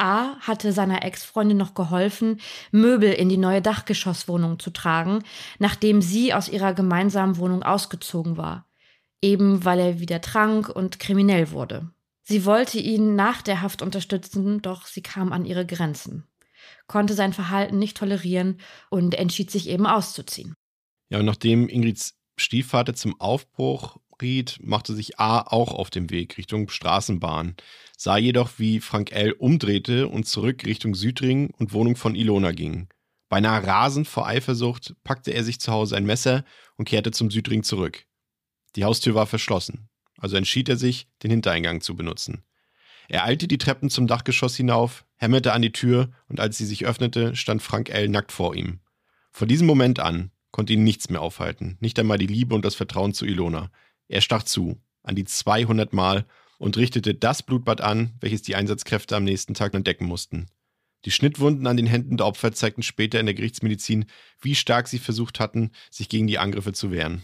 A 0.00 0.38
hatte 0.40 0.72
seiner 0.72 1.04
Ex-Freundin 1.04 1.58
noch 1.58 1.74
geholfen, 1.74 2.40
Möbel 2.72 3.12
in 3.12 3.28
die 3.28 3.36
neue 3.36 3.60
Dachgeschosswohnung 3.60 4.58
zu 4.58 4.70
tragen, 4.70 5.22
nachdem 5.58 6.00
sie 6.00 6.32
aus 6.32 6.48
ihrer 6.48 6.72
gemeinsamen 6.72 7.36
Wohnung 7.36 7.62
ausgezogen 7.62 8.38
war, 8.38 8.66
eben 9.20 9.64
weil 9.64 9.78
er 9.78 10.00
wieder 10.00 10.22
trank 10.22 10.70
und 10.70 11.00
kriminell 11.00 11.50
wurde. 11.50 11.90
Sie 12.22 12.46
wollte 12.46 12.78
ihn 12.78 13.14
nach 13.14 13.42
der 13.42 13.60
Haft 13.60 13.82
unterstützen, 13.82 14.62
doch 14.62 14.86
sie 14.86 15.02
kam 15.02 15.32
an 15.32 15.44
ihre 15.44 15.66
Grenzen, 15.66 16.26
konnte 16.90 17.14
sein 17.14 17.32
Verhalten 17.32 17.78
nicht 17.78 17.96
tolerieren 17.96 18.58
und 18.90 19.14
entschied 19.14 19.48
sich 19.48 19.68
eben 19.68 19.86
auszuziehen. 19.86 20.54
Ja, 21.08 21.20
und 21.20 21.24
nachdem 21.24 21.68
Ingrids 21.68 22.14
Stiefvater 22.36 22.94
zum 22.94 23.20
Aufbruch 23.20 23.98
riet, 24.20 24.58
machte 24.60 24.92
sich 24.94 25.20
A 25.20 25.40
auch 25.40 25.72
auf 25.72 25.90
den 25.90 26.10
Weg 26.10 26.36
Richtung 26.36 26.68
Straßenbahn, 26.68 27.54
sah 27.96 28.16
jedoch, 28.16 28.58
wie 28.58 28.80
Frank 28.80 29.12
L. 29.12 29.30
umdrehte 29.32 30.08
und 30.08 30.26
zurück 30.26 30.64
Richtung 30.66 30.96
Südring 30.96 31.50
und 31.58 31.72
Wohnung 31.72 31.94
von 31.94 32.16
Ilona 32.16 32.50
ging. 32.50 32.88
Beinahe 33.28 33.64
rasend 33.64 34.08
vor 34.08 34.26
Eifersucht 34.26 34.96
packte 35.04 35.30
er 35.30 35.44
sich 35.44 35.60
zu 35.60 35.70
Hause 35.70 35.96
ein 35.96 36.06
Messer 36.06 36.44
und 36.76 36.88
kehrte 36.88 37.12
zum 37.12 37.30
Südring 37.30 37.62
zurück. 37.62 38.04
Die 38.74 38.84
Haustür 38.84 39.14
war 39.14 39.26
verschlossen, 39.26 39.88
also 40.18 40.34
entschied 40.34 40.68
er 40.68 40.76
sich, 40.76 41.06
den 41.22 41.30
Hintereingang 41.30 41.82
zu 41.82 41.94
benutzen. 41.94 42.42
Er 43.10 43.24
eilte 43.24 43.48
die 43.48 43.58
Treppen 43.58 43.90
zum 43.90 44.06
Dachgeschoss 44.06 44.54
hinauf, 44.54 45.04
hämmerte 45.16 45.52
an 45.52 45.62
die 45.62 45.72
Tür 45.72 46.12
und 46.28 46.38
als 46.38 46.56
sie 46.56 46.64
sich 46.64 46.86
öffnete, 46.86 47.34
stand 47.34 47.60
Frank 47.60 47.90
L. 47.90 48.08
nackt 48.08 48.30
vor 48.30 48.54
ihm. 48.54 48.78
Von 49.32 49.48
diesem 49.48 49.66
Moment 49.66 49.98
an 49.98 50.30
konnte 50.52 50.74
ihn 50.74 50.84
nichts 50.84 51.10
mehr 51.10 51.20
aufhalten, 51.20 51.76
nicht 51.80 51.98
einmal 51.98 52.18
die 52.18 52.28
Liebe 52.28 52.54
und 52.54 52.64
das 52.64 52.76
Vertrauen 52.76 53.12
zu 53.12 53.26
Ilona. 53.26 53.72
Er 54.06 54.20
stach 54.20 54.44
zu, 54.44 54.80
an 55.02 55.16
die 55.16 55.24
200 55.24 55.92
Mal 55.92 56.24
und 56.58 56.76
richtete 56.76 57.12
das 57.12 57.42
Blutbad 57.42 57.80
an, 57.80 58.12
welches 58.20 58.42
die 58.42 58.54
Einsatzkräfte 58.54 59.16
am 59.16 59.24
nächsten 59.24 59.54
Tag 59.54 59.74
entdecken 59.74 60.06
mussten. 60.06 60.46
Die 61.04 61.10
Schnittwunden 61.10 61.66
an 61.66 61.76
den 61.76 61.86
Händen 61.86 62.16
der 62.16 62.26
Opfer 62.26 62.52
zeigten 62.52 62.84
später 62.84 63.18
in 63.18 63.26
der 63.26 63.34
Gerichtsmedizin, 63.34 64.04
wie 64.40 64.54
stark 64.54 64.86
sie 64.86 65.00
versucht 65.00 65.40
hatten, 65.40 65.72
sich 65.90 66.08
gegen 66.08 66.28
die 66.28 66.38
Angriffe 66.38 66.72
zu 66.72 66.92
wehren. 66.92 67.22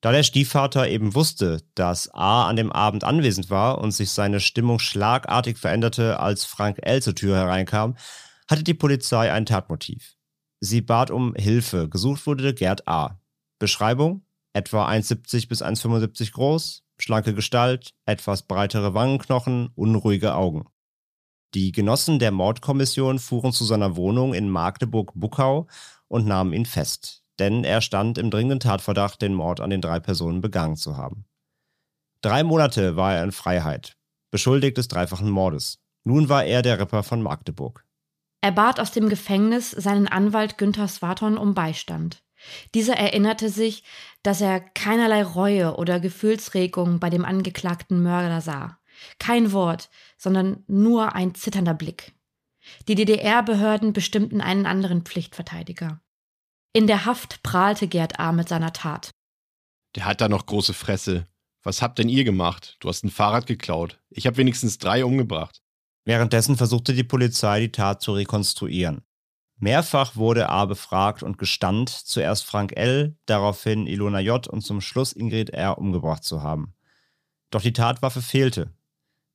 Da 0.00 0.12
der 0.12 0.22
Stiefvater 0.22 0.88
eben 0.88 1.14
wusste, 1.14 1.62
dass 1.74 2.12
A 2.14 2.48
an 2.48 2.56
dem 2.56 2.72
Abend 2.72 3.04
anwesend 3.04 3.50
war 3.50 3.78
und 3.78 3.92
sich 3.92 4.10
seine 4.10 4.40
Stimmung 4.40 4.78
schlagartig 4.78 5.58
veränderte, 5.58 6.18
als 6.20 6.44
Frank 6.44 6.78
L. 6.82 7.02
zur 7.02 7.14
Tür 7.14 7.36
hereinkam, 7.36 7.96
hatte 8.48 8.64
die 8.64 8.74
Polizei 8.74 9.30
ein 9.30 9.44
Tatmotiv. 9.44 10.16
Sie 10.60 10.80
bat 10.80 11.10
um 11.10 11.34
Hilfe. 11.34 11.88
Gesucht 11.88 12.26
wurde 12.26 12.54
Gerd 12.54 12.88
A. 12.88 13.20
Beschreibung: 13.58 14.24
etwa 14.54 14.88
1,70 14.88 15.48
bis 15.48 15.62
1,75 15.62 16.32
groß, 16.32 16.82
schlanke 16.98 17.34
Gestalt, 17.34 17.94
etwas 18.06 18.42
breitere 18.42 18.94
Wangenknochen, 18.94 19.68
unruhige 19.74 20.34
Augen. 20.34 20.64
Die 21.54 21.72
Genossen 21.72 22.18
der 22.18 22.30
Mordkommission 22.30 23.18
fuhren 23.18 23.52
zu 23.52 23.64
seiner 23.64 23.96
Wohnung 23.96 24.34
in 24.34 24.48
Magdeburg-Buckau 24.48 25.66
und 26.08 26.26
nahmen 26.26 26.52
ihn 26.52 26.66
fest, 26.66 27.19
denn 27.40 27.64
er 27.64 27.80
stand 27.80 28.18
im 28.18 28.30
dringenden 28.30 28.60
Tatverdacht, 28.60 29.20
den 29.22 29.34
Mord 29.34 29.60
an 29.60 29.70
den 29.70 29.80
drei 29.80 29.98
Personen 29.98 30.40
begangen 30.40 30.76
zu 30.76 30.96
haben. 30.96 31.24
Drei 32.22 32.44
Monate 32.44 32.96
war 32.96 33.14
er 33.14 33.24
in 33.24 33.32
Freiheit, 33.32 33.96
beschuldigt 34.30 34.76
des 34.76 34.88
dreifachen 34.88 35.30
Mordes. 35.30 35.78
Nun 36.04 36.28
war 36.28 36.44
er 36.44 36.62
der 36.62 36.78
Ripper 36.78 37.02
von 37.02 37.22
Magdeburg. 37.22 37.84
Er 38.42 38.52
bat 38.52 38.80
aus 38.80 38.92
dem 38.92 39.08
Gefängnis 39.08 39.70
seinen 39.70 40.08
Anwalt 40.08 40.58
Günther 40.58 40.88
Swaton 40.88 41.36
um 41.36 41.54
Beistand. 41.54 42.22
Dieser 42.74 42.94
erinnerte 42.94 43.50
sich, 43.50 43.84
dass 44.22 44.40
er 44.40 44.60
keinerlei 44.60 45.22
Reue 45.22 45.76
oder 45.76 46.00
Gefühlsregung 46.00 47.00
bei 47.00 47.10
dem 47.10 47.24
angeklagten 47.24 48.02
Mörder 48.02 48.40
sah. 48.40 48.78
Kein 49.18 49.52
Wort, 49.52 49.90
sondern 50.16 50.64
nur 50.66 51.14
ein 51.14 51.34
zitternder 51.34 51.74
Blick. 51.74 52.12
Die 52.88 52.94
DDR-Behörden 52.94 53.92
bestimmten 53.92 54.40
einen 54.40 54.66
anderen 54.66 55.02
Pflichtverteidiger. 55.02 56.00
In 56.72 56.86
der 56.86 57.04
Haft 57.04 57.42
prahlte 57.42 57.88
Gerd 57.88 58.20
A. 58.20 58.30
mit 58.30 58.48
seiner 58.48 58.72
Tat. 58.72 59.10
Der 59.96 60.04
hat 60.04 60.20
da 60.20 60.28
noch 60.28 60.46
große 60.46 60.72
Fresse. 60.72 61.26
Was 61.64 61.82
habt 61.82 61.98
denn 61.98 62.08
ihr 62.08 62.22
gemacht? 62.22 62.76
Du 62.78 62.88
hast 62.88 63.02
ein 63.02 63.10
Fahrrad 63.10 63.46
geklaut. 63.46 64.00
Ich 64.08 64.24
habe 64.26 64.36
wenigstens 64.36 64.78
drei 64.78 65.04
umgebracht. 65.04 65.62
Währenddessen 66.04 66.56
versuchte 66.56 66.94
die 66.94 67.02
Polizei, 67.02 67.58
die 67.60 67.72
Tat 67.72 68.02
zu 68.02 68.12
rekonstruieren. 68.12 69.02
Mehrfach 69.56 70.14
wurde 70.14 70.48
A 70.48 70.64
befragt 70.64 71.24
und 71.24 71.38
gestand, 71.38 71.90
zuerst 71.90 72.44
Frank 72.44 72.76
L., 72.76 73.18
daraufhin 73.26 73.88
Ilona 73.88 74.20
J. 74.20 74.46
und 74.46 74.62
zum 74.62 74.80
Schluss 74.80 75.12
Ingrid 75.12 75.50
R. 75.50 75.76
umgebracht 75.76 76.22
zu 76.22 76.42
haben. 76.42 76.74
Doch 77.50 77.62
die 77.62 77.72
Tatwaffe 77.72 78.22
fehlte. 78.22 78.72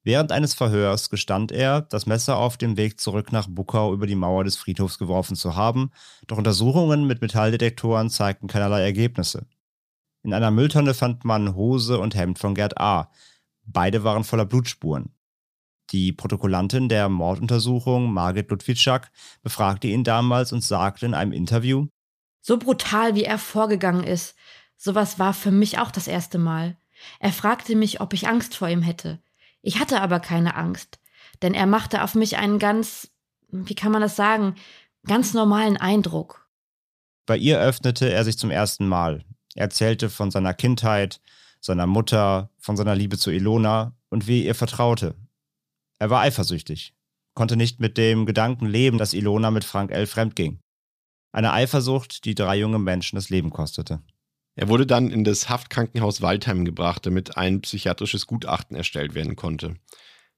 Während 0.05 0.31
eines 0.31 0.53
Verhörs 0.53 1.09
gestand 1.09 1.51
er, 1.51 1.81
das 1.81 2.05
Messer 2.05 2.37
auf 2.37 2.57
dem 2.57 2.77
Weg 2.77 2.99
zurück 2.99 3.31
nach 3.31 3.47
Buckau 3.49 3.91
über 3.91 4.05
die 4.05 4.13
Mauer 4.13 4.43
des 4.43 4.55
Friedhofs 4.55 4.99
geworfen 4.99 5.35
zu 5.35 5.55
haben, 5.55 5.89
doch 6.27 6.37
Untersuchungen 6.37 7.07
mit 7.07 7.21
Metalldetektoren 7.21 8.11
zeigten 8.11 8.47
keinerlei 8.47 8.81
Ergebnisse. 8.81 9.47
In 10.21 10.31
einer 10.31 10.51
Mülltonne 10.51 10.93
fand 10.93 11.25
man 11.25 11.55
Hose 11.55 11.99
und 11.99 12.13
Hemd 12.13 12.37
von 12.37 12.53
Gerd 12.53 12.79
A. 12.79 13.11
Beide 13.65 14.03
waren 14.03 14.23
voller 14.23 14.45
Blutspuren. 14.45 15.09
Die 15.89 16.13
Protokollantin 16.13 16.87
der 16.87 17.09
Morduntersuchung, 17.09 18.13
Margit 18.13 18.51
Ludwitschak, 18.51 19.11
befragte 19.41 19.87
ihn 19.87 20.03
damals 20.03 20.53
und 20.53 20.63
sagte 20.63 21.07
in 21.07 21.15
einem 21.15 21.31
Interview, 21.31 21.87
So 22.41 22.59
brutal, 22.59 23.15
wie 23.15 23.23
er 23.23 23.39
vorgegangen 23.39 24.03
ist, 24.03 24.35
sowas 24.77 25.17
war 25.17 25.33
für 25.33 25.51
mich 25.51 25.79
auch 25.79 25.89
das 25.89 26.07
erste 26.07 26.37
Mal. 26.37 26.77
Er 27.19 27.33
fragte 27.33 27.75
mich, 27.75 28.01
ob 28.01 28.13
ich 28.13 28.27
Angst 28.27 28.55
vor 28.55 28.69
ihm 28.69 28.83
hätte. 28.83 29.19
Ich 29.65 29.79
hatte 29.79 29.99
aber 29.99 30.19
keine 30.19 30.55
Angst, 30.55 30.99
denn 31.41 31.55
er 31.55 31.65
machte 31.65 32.03
auf 32.03 32.13
mich 32.13 32.37
einen 32.37 32.59
ganz, 32.59 33.09
wie 33.49 33.73
kann 33.73 33.91
man 33.91 33.99
das 33.99 34.15
sagen, 34.15 34.53
ganz 35.07 35.33
normalen 35.33 35.75
Eindruck. 35.75 36.47
Bei 37.25 37.35
ihr 37.35 37.59
öffnete 37.59 38.13
er 38.13 38.23
sich 38.23 38.37
zum 38.37 38.51
ersten 38.51 38.87
Mal. 38.87 39.25
Er 39.55 39.63
erzählte 39.63 40.11
von 40.11 40.29
seiner 40.29 40.53
Kindheit, 40.53 41.19
seiner 41.61 41.87
Mutter, 41.87 42.51
von 42.59 42.77
seiner 42.77 42.93
Liebe 42.93 43.17
zu 43.17 43.31
Ilona 43.31 43.95
und 44.09 44.27
wie 44.27 44.41
er 44.41 44.49
ihr 44.49 44.55
vertraute. 44.55 45.15
Er 45.97 46.11
war 46.11 46.21
eifersüchtig, 46.21 46.93
konnte 47.33 47.55
nicht 47.55 47.79
mit 47.79 47.97
dem 47.97 48.27
Gedanken 48.27 48.67
leben, 48.67 48.99
dass 48.99 49.15
Ilona 49.15 49.49
mit 49.49 49.63
Frank 49.63 49.89
L. 49.89 50.05
fremdging. 50.05 50.59
Eine 51.31 51.53
Eifersucht, 51.53 52.25
die 52.25 52.35
drei 52.35 52.55
junge 52.57 52.77
Menschen 52.77 53.15
das 53.15 53.31
Leben 53.31 53.49
kostete. 53.49 54.03
Er 54.55 54.69
wurde 54.69 54.85
dann 54.85 55.11
in 55.11 55.23
das 55.23 55.49
Haftkrankenhaus 55.49 56.21
Waldheim 56.21 56.63
gebracht, 56.63 57.05
damit 57.05 57.37
ein 57.37 57.61
psychiatrisches 57.61 58.25
Gutachten 58.25 58.75
erstellt 58.75 59.13
werden 59.13 59.35
konnte. 59.35 59.75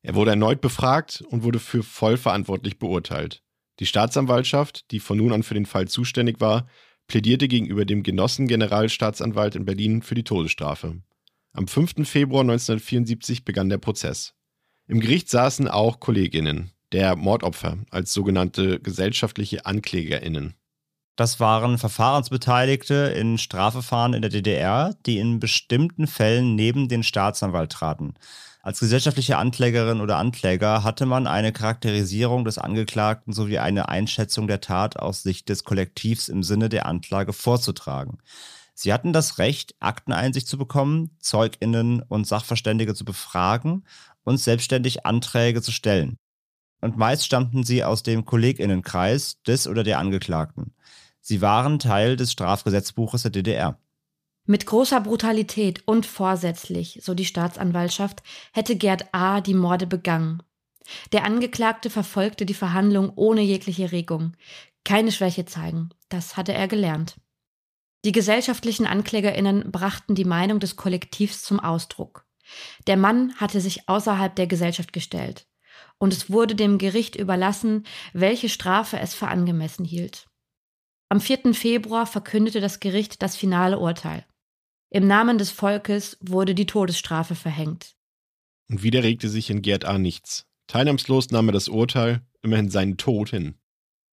Er 0.02 0.16
wurde 0.16 0.32
erneut 0.32 0.62
befragt 0.62 1.24
und 1.30 1.44
wurde 1.44 1.60
für 1.60 1.84
vollverantwortlich 1.84 2.80
beurteilt. 2.80 3.44
Die 3.80 3.86
Staatsanwaltschaft, 3.86 4.90
die 4.92 5.00
von 5.00 5.18
nun 5.18 5.34
an 5.34 5.44
für 5.44 5.54
den 5.54 5.68
Fall 5.68 5.88
zuständig 5.88 6.40
war, 6.40 6.68
plädierte 7.08 7.48
gegenüber 7.48 7.86
dem 7.86 8.04
Genossengeneralstaatsanwalt 8.04 9.56
in 9.56 9.66
Berlin 9.66 10.02
für 10.02 10.16
die 10.16 10.24
Todesstrafe. 10.24 11.02
Am 11.54 11.68
5. 11.68 12.08
Februar 12.08 12.42
1974 12.42 13.46
begann 13.46 13.70
der 13.70 13.78
Prozess. 13.78 14.34
Im 14.88 15.00
Gericht 15.00 15.30
saßen 15.30 15.68
auch 15.68 16.00
Kolleginnen 16.00 16.72
der 16.92 17.16
Mordopfer 17.16 17.78
als 17.90 18.14
sogenannte 18.14 18.80
gesellschaftliche 18.80 19.66
Anklägerinnen. 19.66 20.56
Das 21.18 21.40
waren 21.40 21.80
Verfahrensbeteiligte 21.80 22.94
in 22.94 23.40
Strafverfahren 23.40 24.14
in 24.14 24.22
der 24.22 24.30
DDR, 24.30 24.94
die 25.08 25.18
in 25.18 25.40
bestimmten 25.40 26.06
Fällen 26.06 26.54
neben 26.54 26.90
den 26.90 27.02
Staatsanwalt 27.02 27.72
traten. 27.72 28.14
Als 28.62 28.82
gesellschaftliche 28.82 29.40
Anklägerin 29.40 30.00
oder 30.00 30.20
Ankläger 30.20 30.84
hatte 30.84 31.08
man 31.08 31.26
eine 31.26 31.52
Charakterisierung 31.52 32.46
des 32.46 32.60
Angeklagten 32.60 33.34
sowie 33.34 33.58
eine 33.58 33.90
Einschätzung 33.90 34.48
der 34.48 34.62
Tat 34.62 35.00
aus 35.00 35.24
Sicht 35.24 35.50
des 35.50 35.64
Kollektivs 35.64 36.28
im 36.28 36.44
Sinne 36.44 36.70
der 36.70 36.86
Anklage 36.86 37.34
vorzutragen. 37.34 38.20
Sie 38.76 38.94
hatten 38.94 39.12
das 39.12 39.40
Recht, 39.40 39.74
Akteneinsicht 39.80 40.48
zu 40.48 40.60
bekommen, 40.60 41.18
Zeuginnen 41.20 42.04
und 42.04 42.28
Sachverständige 42.28 42.94
zu 42.94 43.06
befragen 43.06 43.86
und 44.24 44.38
selbstständig 44.38 45.08
Anträge 45.08 45.64
zu 45.64 45.72
stellen. 45.72 46.20
Und 46.80 46.96
meist 46.96 47.26
stammten 47.26 47.64
sie 47.64 47.84
aus 47.84 48.04
dem 48.04 48.24
Kolleginnenkreis 48.24 49.42
des 49.42 49.68
oder 49.68 49.84
der 49.84 49.98
Angeklagten. 49.98 50.76
Sie 51.28 51.42
waren 51.42 51.78
Teil 51.78 52.16
des 52.16 52.32
Strafgesetzbuches 52.32 53.24
der 53.24 53.32
DDR. 53.32 53.78
Mit 54.46 54.66
großer 54.66 55.02
Brutalität 55.02 55.86
und 55.86 56.06
vorsätzlich, 56.06 57.02
so 57.04 57.14
die 57.14 57.26
Staatsanwaltschaft, 57.26 58.24
hätte 58.54 58.78
Gerd 58.78 59.14
A. 59.14 59.42
die 59.42 59.54
Morde 59.54 59.88
begangen. 59.88 60.42
Der 61.12 61.26
Angeklagte 61.26 61.90
verfolgte 61.90 62.46
die 62.46 62.54
Verhandlung 62.54 63.12
ohne 63.18 63.42
jegliche 63.42 63.92
Regung. 63.92 64.38
Keine 64.86 65.12
Schwäche 65.12 65.44
zeigen, 65.44 65.90
das 66.08 66.38
hatte 66.38 66.54
er 66.54 66.70
gelernt. 66.70 67.18
Die 68.06 68.14
gesellschaftlichen 68.14 68.88
Anklägerinnen 68.88 69.70
brachten 69.70 70.16
die 70.16 70.24
Meinung 70.24 70.62
des 70.62 70.78
Kollektivs 70.78 71.44
zum 71.44 71.60
Ausdruck. 71.60 72.26
Der 72.88 72.96
Mann 72.96 73.34
hatte 73.36 73.60
sich 73.60 73.90
außerhalb 73.90 74.34
der 74.34 74.48
Gesellschaft 74.48 74.94
gestellt. 74.94 75.46
Und 75.98 76.14
es 76.14 76.32
wurde 76.32 76.56
dem 76.56 76.78
Gericht 76.78 77.18
überlassen, 77.18 77.86
welche 78.14 78.48
Strafe 78.48 78.98
es 78.98 79.14
für 79.14 79.28
angemessen 79.28 79.84
hielt. 79.84 80.27
Am 81.10 81.22
4. 81.22 81.54
Februar 81.54 82.06
verkündete 82.06 82.60
das 82.60 82.80
Gericht 82.82 83.22
das 83.22 83.36
finale 83.38 83.80
Urteil. 83.80 84.26
Im 84.90 85.08
Namen 85.08 85.38
des 85.38 85.52
Volkes 85.52 86.18
wurde 86.20 86.54
die 86.54 86.66
Todesstrafe 86.66 87.36
verhängt. 87.36 87.96
Und 88.70 88.84
wieder 88.84 89.04
regte 89.04 89.30
sich 89.30 89.50
in 89.50 89.62
Gerd 89.62 89.86
A. 89.86 89.98
nichts. 89.98 90.46
Teilnahmslos 90.68 91.30
nahm 91.32 91.48
er 91.48 91.54
das 91.54 91.70
Urteil, 91.70 92.22
immerhin 92.42 92.70
seinen 92.70 92.98
Tod 92.98 93.30
hin. 93.30 93.56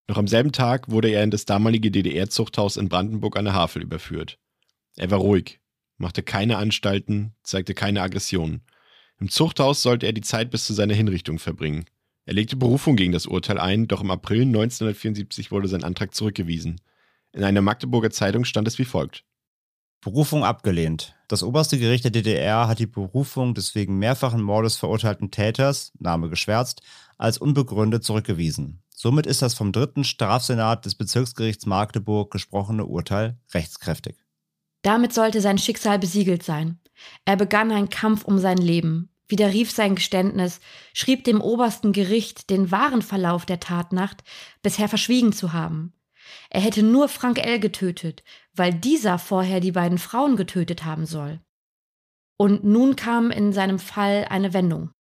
Noch 0.07 0.19
am 0.19 0.29
selben 0.29 0.53
Tag 0.53 0.89
wurde 0.91 1.09
er 1.09 1.25
in 1.25 1.31
das 1.31 1.47
damalige 1.47 1.91
DDR-Zuchthaus 1.91 2.77
in 2.77 2.89
Brandenburg 2.89 3.37
an 3.37 3.47
der 3.47 3.55
Havel 3.55 3.83
überführt. 3.83 4.39
Er 4.97 5.11
war 5.11 5.19
ruhig, 5.19 5.61
machte 5.97 6.23
keine 6.23 6.59
Anstalten, 6.59 7.35
zeigte 7.43 7.75
keine 7.75 8.03
Aggressionen. 8.03 8.63
Im 9.19 9.31
Zuchthaus 9.31 9.83
sollte 9.83 10.07
er 10.07 10.13
die 10.13 10.21
Zeit 10.21 10.51
bis 10.51 10.65
zu 10.65 10.75
seiner 10.75 10.95
Hinrichtung 10.95 11.39
verbringen. 11.41 11.87
Er 12.27 12.35
legte 12.35 12.57
Berufung 12.57 12.97
gegen 12.97 13.13
das 13.13 13.27
Urteil 13.27 13.59
ein, 13.59 13.87
doch 13.87 14.01
im 14.01 14.11
April 14.11 14.43
1974 14.43 15.51
wurde 15.51 15.69
sein 15.69 15.85
Antrag 15.85 16.15
zurückgewiesen. 16.15 16.81
In 17.33 17.45
einer 17.45 17.61
Magdeburger 17.63 18.11
Zeitung 18.11 18.45
stand 18.45 18.67
es 18.67 18.79
wie 18.79 18.85
folgt. 18.85 19.25
Berufung 20.01 20.45
abgelehnt. 20.45 21.15
Das 21.29 21.43
oberste 21.43 21.79
Gericht 21.79 22.05
der 22.05 22.11
DDR 22.11 22.69
hat 22.69 22.79
die 22.79 22.87
Berufung 22.87 23.55
des 23.55 23.75
wegen 23.75 23.99
mehrfachen 23.99 24.43
Mordes 24.43 24.77
verurteilten 24.77 25.31
Täters, 25.31 25.93
Name 25.99 26.29
geschwärzt, 26.29 26.83
als 27.17 27.39
unbegründet 27.39 28.05
zurückgewiesen. 28.05 28.83
Somit 28.95 29.27
ist 29.27 29.43
das 29.43 29.55
vom 29.55 29.73
dritten 29.73 30.05
Strafsenat 30.05 30.85
des 30.85 30.95
Bezirksgerichts 30.95 31.67
Magdeburg 31.67 32.31
gesprochene 32.31 32.85
Urteil 32.85 33.39
rechtskräftig. 33.53 34.17
Damit 34.83 35.13
sollte 35.15 35.41
sein 35.41 35.59
Schicksal 35.59 35.99
besiegelt 35.99 36.43
sein. 36.43 36.79
Er 37.25 37.37
begann 37.37 37.73
einen 37.73 37.89
Kampf 37.89 38.25
um 38.25 38.39
sein 38.39 38.59
Leben, 38.59 39.09
widerrief 39.29 39.71
sein 39.71 39.95
Geständnis, 39.95 40.61
schrieb 40.93 41.25
dem 41.25 41.41
obersten 41.41 41.93
Gericht, 41.93 42.51
den 42.51 42.71
wahren 42.71 43.03
Verlauf 43.03 43.47
der 43.47 43.61
Tatnacht 43.61 44.23
bisher 44.63 44.89
verschwiegen 44.89 45.33
zu 45.33 45.53
haben. 45.53 45.93
Er 46.51 46.61
hätte 46.61 46.83
nur 46.83 47.09
Frank 47.09 47.39
L. 47.39 47.59
getötet, 47.59 48.23
weil 48.55 48.73
dieser 48.73 49.19
vorher 49.19 49.61
die 49.61 49.73
beiden 49.73 49.99
Frauen 49.99 50.37
getötet 50.37 50.85
haben 50.85 51.07
soll. 51.07 51.41
Und 52.37 52.65
nun 52.65 52.97
kam 52.97 53.31
in 53.31 53.53
seinem 53.53 53.79
Fall 53.79 54.27
eine 54.29 54.53
Wendung. 54.53 54.91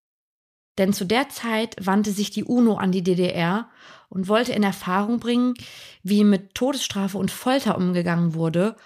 Denn 0.79 0.93
zu 0.93 1.05
der 1.05 1.29
Zeit 1.29 1.77
wandte 1.81 2.11
sich 2.11 2.31
die 2.31 2.45
UNO 2.45 2.75
an 2.75 2.93
die 2.93 3.03
DDR 3.03 3.69
und 4.09 4.29
wollte 4.29 4.53
in 4.53 4.63
Erfahrung 4.63 5.21
bringen, 5.21 5.55
wie 6.03 6.25
mit 6.25 6.55
Todesstrafe 6.55 7.19
und 7.19 7.31
Folter 7.31 7.77
umgegangen 7.77 8.35
wurde 8.35 8.77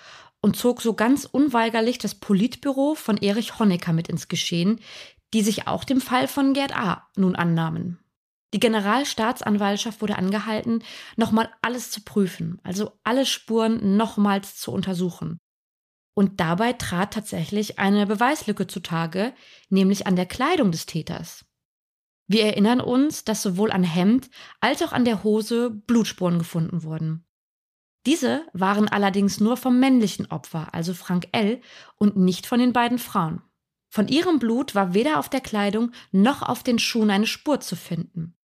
und 0.40 0.56
zog 0.56 0.82
so 0.82 0.94
ganz 0.94 1.24
unweigerlich 1.24 1.98
das 1.98 2.14
Politbüro 2.14 2.94
von 2.94 3.16
Erich 3.16 3.58
Honecker 3.58 3.92
mit 3.92 4.08
ins 4.08 4.28
Geschehen, 4.28 4.80
die 5.34 5.42
sich 5.42 5.66
auch 5.66 5.84
dem 5.84 6.00
Fall 6.00 6.28
von 6.28 6.54
Gerd 6.54 6.76
A. 6.76 7.08
nun 7.16 7.36
annahmen. 7.36 7.98
Die 8.54 8.60
Generalstaatsanwaltschaft 8.60 10.00
wurde 10.00 10.16
angehalten, 10.16 10.82
nochmal 11.16 11.50
alles 11.60 11.90
zu 11.90 12.02
prüfen, 12.02 12.60
also 12.62 12.92
alle 13.04 13.26
Spuren 13.26 13.96
nochmals 13.96 14.56
zu 14.56 14.72
untersuchen. 14.72 15.38
Und 16.14 16.40
dabei 16.40 16.72
trat 16.72 17.12
tatsächlich 17.12 17.78
eine 17.78 18.06
Beweislücke 18.06 18.66
zutage, 18.66 19.34
nämlich 19.68 20.06
an 20.06 20.16
der 20.16 20.26
Kleidung 20.26 20.72
des 20.72 20.86
Täters. 20.86 21.44
Wir 22.26 22.44
erinnern 22.44 22.80
uns, 22.80 23.24
dass 23.24 23.42
sowohl 23.42 23.70
an 23.70 23.84
Hemd 23.84 24.28
als 24.60 24.82
auch 24.82 24.92
an 24.92 25.04
der 25.04 25.22
Hose 25.22 25.70
Blutspuren 25.70 26.38
gefunden 26.38 26.82
wurden. 26.82 27.24
Diese 28.06 28.46
waren 28.52 28.88
allerdings 28.88 29.40
nur 29.40 29.56
vom 29.56 29.78
männlichen 29.80 30.30
Opfer, 30.30 30.74
also 30.74 30.94
Frank 30.94 31.28
L., 31.32 31.60
und 31.96 32.16
nicht 32.16 32.46
von 32.46 32.58
den 32.58 32.72
beiden 32.72 32.98
Frauen. 32.98 33.42
Von 33.88 34.08
ihrem 34.08 34.38
Blut 34.38 34.74
war 34.74 34.94
weder 34.94 35.18
auf 35.18 35.28
der 35.28 35.40
Kleidung 35.40 35.92
noch 36.12 36.42
auf 36.42 36.62
den 36.62 36.78
Schuhen 36.78 37.10
eine 37.10 37.26
Spur 37.26 37.60
zu 37.60 37.76
finden. 37.76 38.34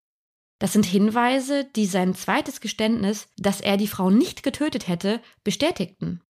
Das 0.58 0.72
sind 0.72 0.86
Hinweise, 0.86 1.66
die 1.76 1.86
sein 1.86 2.14
zweites 2.14 2.60
Geständnis, 2.60 3.28
dass 3.36 3.60
er 3.60 3.76
die 3.76 3.88
Frau 3.88 4.10
nicht 4.10 4.42
getötet 4.42 4.88
hätte, 4.88 5.20
bestätigten. 5.42 6.22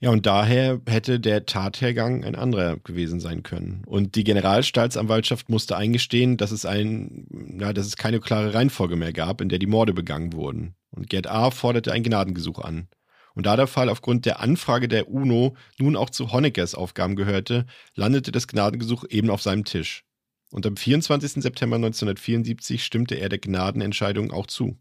Ja, 0.00 0.10
und 0.10 0.26
daher 0.26 0.82
hätte 0.86 1.18
der 1.18 1.46
Tathergang 1.46 2.24
ein 2.24 2.34
anderer 2.34 2.76
gewesen 2.76 3.20
sein 3.20 3.42
können. 3.42 3.84
Und 3.86 4.16
die 4.16 4.24
Generalstaatsanwaltschaft 4.24 5.48
musste 5.48 5.78
eingestehen, 5.78 6.36
dass 6.36 6.50
es, 6.50 6.66
ein, 6.66 7.56
ja, 7.58 7.72
dass 7.72 7.86
es 7.86 7.96
keine 7.96 8.20
klare 8.20 8.52
Reihenfolge 8.52 8.96
mehr 8.96 9.14
gab, 9.14 9.40
in 9.40 9.48
der 9.48 9.58
die 9.58 9.66
Morde 9.66 9.94
begangen 9.94 10.34
wurden. 10.34 10.74
Und 10.90 11.08
Gerd 11.08 11.26
A. 11.28 11.50
forderte 11.50 11.92
ein 11.92 12.02
Gnadengesuch 12.02 12.58
an. 12.58 12.88
Und 13.34 13.46
da 13.46 13.56
der 13.56 13.66
Fall 13.66 13.88
aufgrund 13.88 14.26
der 14.26 14.40
Anfrage 14.40 14.88
der 14.88 15.08
UNO 15.08 15.56
nun 15.78 15.96
auch 15.96 16.10
zu 16.10 16.32
Honeckers 16.32 16.74
Aufgaben 16.74 17.16
gehörte, 17.16 17.66
landete 17.94 18.30
das 18.32 18.46
Gnadengesuch 18.46 19.04
eben 19.08 19.30
auf 19.30 19.42
seinem 19.42 19.64
Tisch. 19.64 20.04
Und 20.50 20.66
am 20.66 20.76
24. 20.76 21.42
September 21.42 21.76
1974 21.76 22.84
stimmte 22.84 23.16
er 23.16 23.28
der 23.28 23.40
Gnadenentscheidung 23.40 24.30
auch 24.30 24.46
zu. 24.46 24.78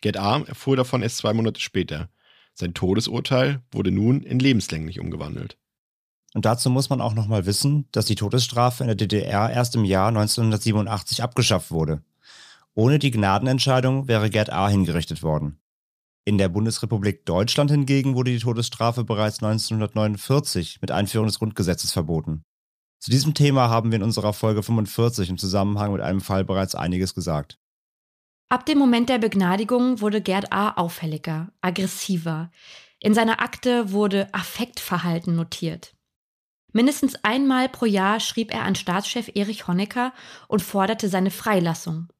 Gerd 0.00 0.16
A. 0.16 0.42
erfuhr 0.42 0.76
davon 0.76 1.02
erst 1.02 1.18
zwei 1.18 1.32
Monate 1.32 1.60
später. 1.60 2.08
Sein 2.54 2.74
Todesurteil 2.74 3.62
wurde 3.70 3.92
nun 3.92 4.22
in 4.22 4.40
lebenslänglich 4.40 4.98
umgewandelt. 4.98 5.56
Und 6.34 6.44
dazu 6.44 6.70
muss 6.70 6.90
man 6.90 7.00
auch 7.00 7.14
nochmal 7.14 7.46
wissen, 7.46 7.86
dass 7.92 8.06
die 8.06 8.14
Todesstrafe 8.16 8.82
in 8.82 8.88
der 8.88 8.96
DDR 8.96 9.50
erst 9.50 9.76
im 9.76 9.84
Jahr 9.84 10.08
1987 10.08 11.22
abgeschafft 11.22 11.70
wurde. 11.70 12.02
Ohne 12.74 12.98
die 12.98 13.10
Gnadenentscheidung 13.10 14.08
wäre 14.08 14.28
Gerd 14.28 14.50
A. 14.50 14.68
hingerichtet 14.68 15.22
worden. 15.22 15.61
In 16.24 16.38
der 16.38 16.48
Bundesrepublik 16.48 17.26
Deutschland 17.26 17.72
hingegen 17.72 18.14
wurde 18.14 18.30
die 18.30 18.38
Todesstrafe 18.38 19.02
bereits 19.02 19.42
1949 19.42 20.78
mit 20.80 20.92
Einführung 20.92 21.26
des 21.26 21.40
Grundgesetzes 21.40 21.92
verboten. 21.92 22.44
Zu 23.00 23.10
diesem 23.10 23.34
Thema 23.34 23.68
haben 23.68 23.90
wir 23.90 23.96
in 23.96 24.04
unserer 24.04 24.32
Folge 24.32 24.62
45 24.62 25.30
im 25.30 25.38
Zusammenhang 25.38 25.92
mit 25.92 26.00
einem 26.00 26.20
Fall 26.20 26.44
bereits 26.44 26.76
einiges 26.76 27.14
gesagt. 27.14 27.58
Ab 28.48 28.66
dem 28.66 28.78
Moment 28.78 29.08
der 29.08 29.18
Begnadigung 29.18 30.00
wurde 30.00 30.20
Gerd 30.20 30.52
A. 30.52 30.74
auffälliger, 30.74 31.50
aggressiver. 31.60 32.52
In 33.00 33.14
seiner 33.14 33.40
Akte 33.40 33.90
wurde 33.90 34.32
Affektverhalten 34.32 35.34
notiert. 35.34 35.96
Mindestens 36.72 37.16
einmal 37.24 37.68
pro 37.68 37.86
Jahr 37.86 38.20
schrieb 38.20 38.52
er 38.52 38.62
an 38.62 38.76
Staatschef 38.76 39.32
Erich 39.34 39.66
Honecker 39.66 40.12
und 40.46 40.62
forderte 40.62 41.08
seine 41.08 41.32
Freilassung. 41.32 42.12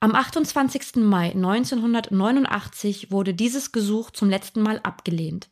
Am 0.00 0.14
28. 0.14 0.96
Mai 0.96 1.30
1989 1.30 3.10
wurde 3.10 3.34
dieses 3.34 3.72
Gesuch 3.72 4.10
zum 4.10 4.28
letzten 4.28 4.62
Mal 4.62 4.80
abgelehnt. 4.80 5.50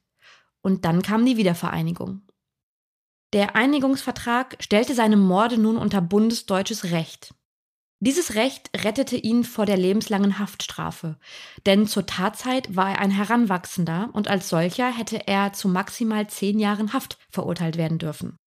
Und 0.60 0.84
dann 0.84 1.02
kam 1.02 1.24
die 1.24 1.36
Wiedervereinigung. 1.36 2.22
Der 3.32 3.56
Einigungsvertrag 3.56 4.56
stellte 4.60 4.94
seine 4.94 5.16
Morde 5.16 5.56
nun 5.56 5.78
unter 5.78 6.02
bundesdeutsches 6.02 6.90
Recht. 6.90 7.34
Dieses 8.04 8.34
Recht 8.34 8.68
rettete 8.76 9.16
ihn 9.16 9.44
vor 9.44 9.64
der 9.64 9.76
lebenslangen 9.76 10.40
Haftstrafe, 10.40 11.18
denn 11.66 11.86
zur 11.86 12.04
Tatzeit 12.04 12.74
war 12.74 12.90
er 12.90 12.98
ein 12.98 13.12
Heranwachsender 13.12 14.10
und 14.12 14.26
als 14.26 14.48
solcher 14.48 14.90
hätte 14.90 15.28
er 15.28 15.52
zu 15.52 15.68
maximal 15.68 16.26
zehn 16.26 16.58
Jahren 16.58 16.92
Haft 16.92 17.16
verurteilt 17.30 17.76
werden 17.76 17.98
dürfen. 17.98 18.38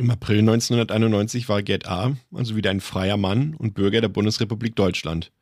Im 0.00 0.12
April 0.12 0.38
1991 0.38 1.48
war 1.48 1.60
Gerd 1.60 1.88
A., 1.88 2.16
also 2.32 2.54
wieder 2.54 2.70
ein 2.70 2.80
freier 2.80 3.16
Mann 3.16 3.56
und 3.56 3.74
Bürger 3.74 4.00
der 4.00 4.08
Bundesrepublik 4.08 4.76
Deutschland. 4.76 5.32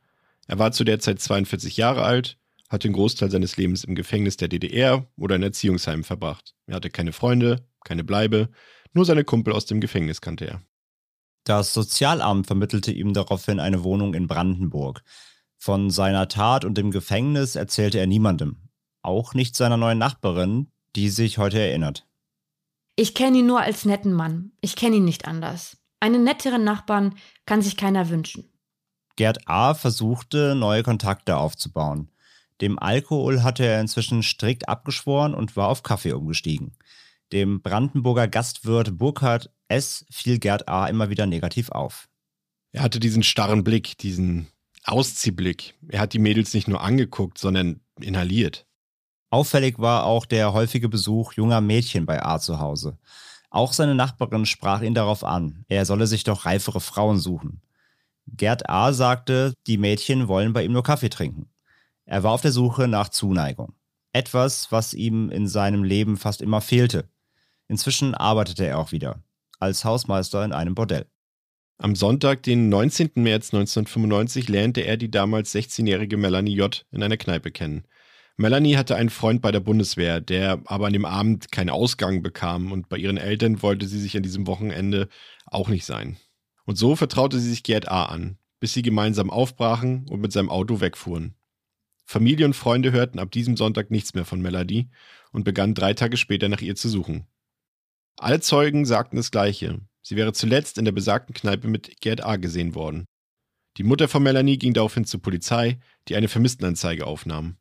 Er 0.47 0.57
war 0.57 0.71
zu 0.71 0.83
der 0.83 0.99
Zeit 0.99 1.21
42 1.21 1.77
Jahre 1.77 2.01
alt, 2.01 2.39
hatte 2.67 2.87
den 2.87 2.93
Großteil 2.93 3.29
seines 3.29 3.55
Lebens 3.57 3.83
im 3.83 3.93
Gefängnis 3.93 4.35
der 4.35 4.47
DDR 4.47 5.05
oder 5.15 5.35
in 5.35 5.43
Erziehungsheimen 5.43 6.03
verbracht. 6.03 6.55
Er 6.65 6.77
hatte 6.77 6.89
keine 6.89 7.13
Freunde, 7.13 7.67
keine 7.83 8.03
Bleibe, 8.03 8.49
nur 8.93 9.05
seine 9.05 9.23
Kumpel 9.23 9.53
aus 9.53 9.67
dem 9.67 9.79
Gefängnis 9.79 10.21
kannte 10.21 10.47
er. 10.47 10.61
Das 11.43 11.75
Sozialamt 11.75 12.47
vermittelte 12.47 12.91
ihm 12.91 13.13
daraufhin 13.13 13.59
eine 13.59 13.83
Wohnung 13.83 14.15
in 14.15 14.25
Brandenburg. 14.25 15.03
Von 15.59 15.91
seiner 15.91 16.29
Tat 16.29 16.65
und 16.65 16.79
dem 16.79 16.89
Gefängnis 16.89 17.55
erzählte 17.55 17.99
er 17.99 18.07
niemandem, 18.07 18.57
auch 19.03 19.35
nicht 19.35 19.55
seiner 19.55 19.77
neuen 19.77 19.99
Nachbarin, 19.99 20.71
die 20.95 21.09
sich 21.09 21.37
heute 21.37 21.59
erinnert. 21.59 22.06
Ich 22.99 23.13
kenne 23.13 23.37
ihn 23.37 23.45
nur 23.45 23.61
als 23.61 23.85
netten 23.85 24.11
Mann. 24.11 24.53
Ich 24.59 24.75
kenne 24.75 24.95
ihn 24.95 25.05
nicht 25.05 25.27
anders. 25.27 25.77
Einen 25.99 26.23
netteren 26.23 26.63
Nachbarn 26.63 27.15
kann 27.45 27.61
sich 27.61 27.77
keiner 27.77 28.09
wünschen. 28.09 28.51
Gerd 29.15 29.47
A. 29.47 29.75
versuchte, 29.75 30.55
neue 30.55 30.81
Kontakte 30.81 31.37
aufzubauen. 31.37 32.09
Dem 32.59 32.79
Alkohol 32.79 33.43
hatte 33.43 33.63
er 33.63 33.79
inzwischen 33.81 34.23
strikt 34.23 34.67
abgeschworen 34.67 35.35
und 35.35 35.55
war 35.55 35.67
auf 35.67 35.83
Kaffee 35.83 36.13
umgestiegen. 36.13 36.75
Dem 37.31 37.61
Brandenburger 37.61 38.27
Gastwirt 38.27 38.97
Burkhard 38.97 39.51
S. 39.67 40.05
fiel 40.09 40.39
Gerd 40.39 40.67
A. 40.67 40.87
immer 40.87 41.11
wieder 41.11 41.27
negativ 41.27 41.69
auf. 41.69 42.09
Er 42.71 42.81
hatte 42.81 42.99
diesen 42.99 43.21
starren 43.21 43.63
Blick, 43.63 43.99
diesen 43.99 44.47
Ausziehblick. 44.85 45.75
Er 45.87 45.99
hat 45.99 46.13
die 46.13 46.19
Mädels 46.19 46.55
nicht 46.55 46.67
nur 46.67 46.81
angeguckt, 46.81 47.37
sondern 47.37 47.81
inhaliert. 47.99 48.66
Auffällig 49.29 49.79
war 49.79 50.05
auch 50.05 50.25
der 50.25 50.53
häufige 50.53 50.89
Besuch 50.89 51.33
junger 51.33 51.61
Mädchen 51.61 52.05
bei 52.05 52.23
A 52.23 52.39
zu 52.39 52.59
Hause. 52.59 52.97
Auch 53.49 53.73
seine 53.73 53.95
Nachbarin 53.95 54.45
sprach 54.45 54.81
ihn 54.81 54.93
darauf 54.93 55.23
an, 55.23 55.65
er 55.67 55.85
solle 55.85 56.07
sich 56.07 56.23
doch 56.23 56.45
reifere 56.45 56.79
Frauen 56.81 57.19
suchen. 57.19 57.61
Gerd 58.27 58.69
A. 58.69 58.93
sagte, 58.93 59.53
die 59.67 59.77
Mädchen 59.77 60.27
wollen 60.27 60.53
bei 60.53 60.63
ihm 60.63 60.73
nur 60.73 60.83
Kaffee 60.83 61.09
trinken. 61.09 61.49
Er 62.05 62.23
war 62.23 62.31
auf 62.31 62.41
der 62.41 62.51
Suche 62.51 62.87
nach 62.87 63.09
Zuneigung. 63.09 63.73
Etwas, 64.13 64.71
was 64.71 64.93
ihm 64.93 65.29
in 65.29 65.47
seinem 65.47 65.83
Leben 65.83 66.17
fast 66.17 66.41
immer 66.41 66.61
fehlte. 66.61 67.09
Inzwischen 67.67 68.15
arbeitete 68.15 68.65
er 68.65 68.79
auch 68.79 68.91
wieder. 68.91 69.21
als 69.59 69.83
Hausmeister 69.85 70.45
in 70.45 70.53
einem 70.53 70.75
Bordell. 70.75 71.07
Am 71.79 71.95
Sonntag, 71.95 72.43
den 72.43 72.69
19. 72.69 73.11
März 73.15 73.53
1995, 73.53 74.49
lernte 74.49 74.81
er 74.81 74.97
die 74.97 75.11
damals 75.11 75.53
16-jährige 75.53 76.17
Melanie 76.17 76.55
J. 76.55 76.85
in 76.91 77.03
einer 77.03 77.17
Kneipe 77.17 77.51
kennen. 77.51 77.85
Melanie 78.39 78.77
hatte 78.77 78.95
einen 78.95 79.09
Freund 79.09 79.41
bei 79.41 79.51
der 79.51 79.61
Bundeswehr, 79.61 80.21
der 80.21 80.61
aber 80.65 80.85
an 80.85 80.93
dem 80.93 81.05
Abend 81.05 81.51
keinen 81.51 81.71
Ausgang 81.71 82.21
bekam 82.21 82.71
und 82.71 82.87
bei 82.87 82.97
ihren 82.97 83.17
Eltern 83.17 83.63
wollte 83.63 83.87
sie 83.87 83.99
sich 83.99 84.15
an 84.15 84.21
diesem 84.21 84.45
Wochenende 84.45 85.09
auch 85.47 85.69
nicht 85.69 85.85
sein. 85.85 86.17
Und 86.65 86.77
so 86.77 86.95
vertraute 86.95 87.39
sie 87.39 87.49
sich 87.49 87.63
Gerd 87.63 87.87
A. 87.87 88.05
an, 88.05 88.37
bis 88.59 88.73
sie 88.73 88.83
gemeinsam 88.83 89.31
aufbrachen 89.31 90.05
und 90.07 90.21
mit 90.21 90.31
seinem 90.31 90.51
Auto 90.51 90.81
wegfuhren. 90.81 91.33
Familie 92.05 92.45
und 92.45 92.55
Freunde 92.55 92.91
hörten 92.91 93.17
ab 93.17 93.31
diesem 93.31 93.57
Sonntag 93.57 93.89
nichts 93.89 94.13
mehr 94.13 94.23
von 94.23 94.39
Melanie 94.39 94.91
und 95.31 95.43
begannen 95.43 95.73
drei 95.73 95.95
Tage 95.95 96.15
später 96.15 96.47
nach 96.47 96.61
ihr 96.61 96.75
zu 96.75 96.89
suchen. 96.89 97.25
Alle 98.17 98.39
Zeugen 98.39 98.85
sagten 98.85 99.15
das 99.17 99.31
Gleiche. 99.31 99.81
Sie 100.03 100.15
wäre 100.15 100.31
zuletzt 100.31 100.77
in 100.77 100.85
der 100.85 100.91
besagten 100.91 101.33
Kneipe 101.33 101.67
mit 101.67 102.01
Gerd 102.01 102.23
A. 102.23 102.35
gesehen 102.35 102.75
worden. 102.75 103.05
Die 103.77 103.83
Mutter 103.83 104.07
von 104.07 104.21
Melanie 104.21 104.57
ging 104.57 104.73
daraufhin 104.73 105.05
zur 105.05 105.23
Polizei, 105.23 105.79
die 106.07 106.15
eine 106.15 106.27
Vermisstenanzeige 106.27 107.07
aufnahm. 107.07 107.57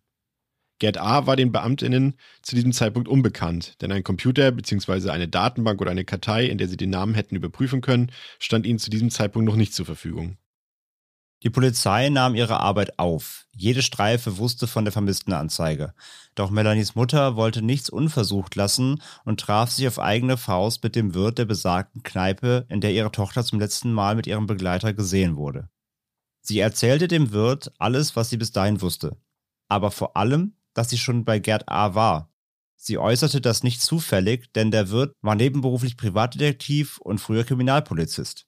Gerd 0.78 0.98
A. 0.98 1.26
war 1.26 1.36
den 1.36 1.52
Beamtinnen 1.52 2.14
zu 2.42 2.54
diesem 2.54 2.72
Zeitpunkt 2.72 3.08
unbekannt, 3.08 3.80
denn 3.80 3.92
ein 3.92 4.04
Computer 4.04 4.52
bzw. 4.52 5.10
eine 5.10 5.28
Datenbank 5.28 5.80
oder 5.80 5.90
eine 5.90 6.04
Kartei, 6.04 6.46
in 6.46 6.58
der 6.58 6.68
sie 6.68 6.76
den 6.76 6.90
Namen 6.90 7.14
hätten 7.14 7.36
überprüfen 7.36 7.80
können, 7.80 8.12
stand 8.38 8.66
ihnen 8.66 8.78
zu 8.78 8.90
diesem 8.90 9.10
Zeitpunkt 9.10 9.48
noch 9.48 9.56
nicht 9.56 9.72
zur 9.72 9.86
Verfügung. 9.86 10.36
Die 11.42 11.50
Polizei 11.50 12.08
nahm 12.08 12.34
ihre 12.34 12.60
Arbeit 12.60 12.98
auf. 12.98 13.46
Jede 13.54 13.82
Streife 13.82 14.38
wusste 14.38 14.66
von 14.66 14.84
der 14.84 14.92
vermissten 14.92 15.32
Anzeige. 15.32 15.94
Doch 16.34 16.50
Melanies 16.50 16.94
Mutter 16.94 17.36
wollte 17.36 17.62
nichts 17.62 17.90
unversucht 17.90 18.54
lassen 18.54 19.02
und 19.24 19.40
traf 19.40 19.70
sich 19.70 19.86
auf 19.86 19.98
eigene 19.98 20.38
Faust 20.38 20.82
mit 20.82 20.96
dem 20.96 21.14
Wirt 21.14 21.38
der 21.38 21.44
besagten 21.44 22.02
Kneipe, 22.02 22.66
in 22.68 22.80
der 22.80 22.92
ihre 22.92 23.12
Tochter 23.12 23.44
zum 23.44 23.60
letzten 23.60 23.92
Mal 23.92 24.14
mit 24.14 24.26
ihrem 24.26 24.46
Begleiter 24.46 24.94
gesehen 24.94 25.36
wurde. 25.36 25.68
Sie 26.40 26.58
erzählte 26.58 27.06
dem 27.06 27.32
Wirt 27.32 27.72
alles, 27.78 28.16
was 28.16 28.30
sie 28.30 28.38
bis 28.38 28.52
dahin 28.52 28.80
wusste. 28.80 29.16
Aber 29.68 29.90
vor 29.90 30.16
allem, 30.16 30.54
dass 30.76 30.90
sie 30.90 30.98
schon 30.98 31.24
bei 31.24 31.38
Gerd 31.38 31.68
A. 31.68 31.94
war. 31.94 32.30
Sie 32.76 32.98
äußerte 32.98 33.40
das 33.40 33.62
nicht 33.62 33.80
zufällig, 33.80 34.52
denn 34.52 34.70
der 34.70 34.90
Wirt 34.90 35.14
war 35.22 35.34
nebenberuflich 35.34 35.96
Privatdetektiv 35.96 36.98
und 36.98 37.18
früher 37.18 37.44
Kriminalpolizist. 37.44 38.46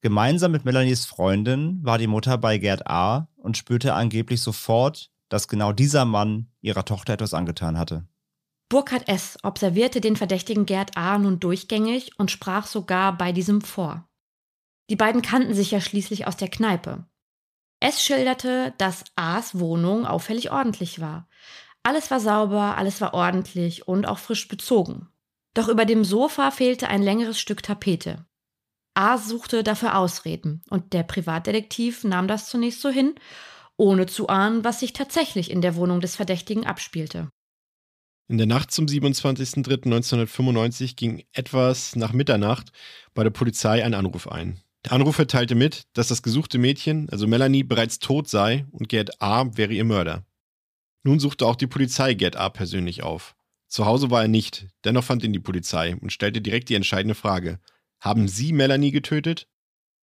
Gemeinsam 0.00 0.50
mit 0.50 0.64
Melanies 0.64 1.04
Freundin 1.04 1.78
war 1.84 1.98
die 1.98 2.06
Mutter 2.06 2.38
bei 2.38 2.58
Gerd 2.58 2.86
A. 2.88 3.28
und 3.36 3.56
spürte 3.56 3.94
angeblich 3.94 4.40
sofort, 4.40 5.10
dass 5.28 5.46
genau 5.46 5.72
dieser 5.72 6.04
Mann 6.06 6.50
ihrer 6.60 6.84
Tochter 6.84 7.12
etwas 7.12 7.34
angetan 7.34 7.78
hatte. 7.78 8.08
Burkhard 8.70 9.06
S. 9.06 9.36
observierte 9.42 10.00
den 10.00 10.16
verdächtigen 10.16 10.64
Gerd 10.64 10.96
A. 10.96 11.18
nun 11.18 11.38
durchgängig 11.38 12.18
und 12.18 12.30
sprach 12.30 12.66
sogar 12.66 13.16
bei 13.16 13.32
diesem 13.32 13.60
vor. 13.60 14.08
Die 14.88 14.96
beiden 14.96 15.20
kannten 15.20 15.52
sich 15.52 15.70
ja 15.70 15.80
schließlich 15.80 16.26
aus 16.26 16.38
der 16.38 16.48
Kneipe. 16.48 17.06
S. 17.82 18.02
schilderte, 18.02 18.72
dass 18.78 19.04
A.s 19.16 19.58
Wohnung 19.58 20.06
auffällig 20.06 20.52
ordentlich 20.52 21.00
war. 21.00 21.28
Alles 21.82 22.12
war 22.12 22.20
sauber, 22.20 22.76
alles 22.76 23.00
war 23.00 23.12
ordentlich 23.12 23.88
und 23.88 24.06
auch 24.06 24.18
frisch 24.18 24.46
bezogen. 24.46 25.08
Doch 25.54 25.68
über 25.68 25.84
dem 25.84 26.04
Sofa 26.04 26.52
fehlte 26.52 26.88
ein 26.88 27.02
längeres 27.02 27.40
Stück 27.40 27.62
Tapete. 27.62 28.24
A 28.94 29.18
suchte 29.18 29.64
dafür 29.64 29.98
Ausreden 29.98 30.62
und 30.70 30.92
der 30.92 31.02
Privatdetektiv 31.02 32.04
nahm 32.04 32.28
das 32.28 32.48
zunächst 32.48 32.82
so 32.82 32.88
hin, 32.88 33.16
ohne 33.76 34.06
zu 34.06 34.28
ahnen, 34.28 34.62
was 34.62 34.78
sich 34.80 34.92
tatsächlich 34.92 35.50
in 35.50 35.60
der 35.60 35.74
Wohnung 35.74 36.00
des 36.00 36.14
Verdächtigen 36.14 36.66
abspielte. 36.66 37.30
In 38.28 38.38
der 38.38 38.46
Nacht 38.46 38.70
zum 38.70 38.86
27.03.1995 38.86 40.94
ging 40.94 41.24
etwas 41.32 41.96
nach 41.96 42.12
Mitternacht 42.12 42.70
bei 43.12 43.24
der 43.24 43.30
Polizei 43.30 43.84
ein 43.84 43.94
Anruf 43.94 44.28
ein. 44.28 44.61
Der 44.84 44.92
Anrufer 44.92 45.26
teilte 45.26 45.54
mit, 45.54 45.86
dass 45.92 46.08
das 46.08 46.22
gesuchte 46.22 46.58
Mädchen, 46.58 47.08
also 47.10 47.26
Melanie, 47.26 47.62
bereits 47.62 48.00
tot 48.00 48.28
sei 48.28 48.66
und 48.72 48.88
Gerd 48.88 49.22
A. 49.22 49.56
wäre 49.56 49.72
ihr 49.72 49.84
Mörder. 49.84 50.24
Nun 51.04 51.20
suchte 51.20 51.46
auch 51.46 51.56
die 51.56 51.68
Polizei 51.68 52.14
Gerd 52.14 52.36
A. 52.36 52.48
persönlich 52.48 53.02
auf. 53.02 53.36
Zu 53.68 53.86
Hause 53.86 54.10
war 54.10 54.22
er 54.22 54.28
nicht, 54.28 54.68
dennoch 54.84 55.04
fand 55.04 55.22
ihn 55.24 55.32
die 55.32 55.40
Polizei 55.40 55.96
und 55.96 56.12
stellte 56.12 56.40
direkt 56.40 56.68
die 56.68 56.74
entscheidende 56.74 57.14
Frage: 57.14 57.60
haben 58.00 58.26
Sie 58.26 58.52
Melanie 58.52 58.90
getötet? 58.90 59.48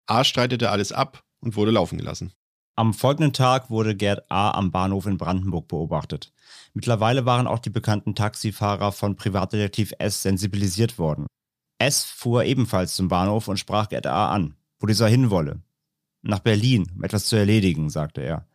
A 0.07 0.23
streitete 0.23 0.69
alles 0.69 0.91
ab 0.93 1.23
und 1.41 1.57
wurde 1.57 1.71
laufen 1.71 1.97
gelassen. 1.97 2.33
Am 2.75 2.93
folgenden 2.93 3.33
Tag 3.33 3.69
wurde 3.69 3.93
Gerd 3.93 4.31
A. 4.31 4.51
am 4.51 4.71
Bahnhof 4.71 5.05
in 5.05 5.17
Brandenburg 5.17 5.67
beobachtet. 5.67 6.31
Mittlerweile 6.73 7.25
waren 7.25 7.45
auch 7.45 7.59
die 7.59 7.69
bekannten 7.69 8.15
Taxifahrer 8.15 8.93
von 8.93 9.17
Privatdetektiv 9.17 9.91
S. 9.99 10.21
sensibilisiert 10.21 10.97
worden. 10.97 11.27
S. 11.77 12.05
fuhr 12.05 12.45
ebenfalls 12.45 12.95
zum 12.95 13.09
Bahnhof 13.09 13.49
und 13.49 13.57
sprach 13.57 13.89
Gerd 13.89 14.07
A. 14.07 14.31
an, 14.31 14.55
wo 14.79 14.87
dieser 14.87 15.07
hinwolle. 15.07 15.61
Nach 16.21 16.39
Berlin, 16.39 16.91
um 16.95 17.03
etwas 17.03 17.25
zu 17.25 17.35
erledigen, 17.35 17.89
sagte 17.89 18.21
er. 18.21 18.47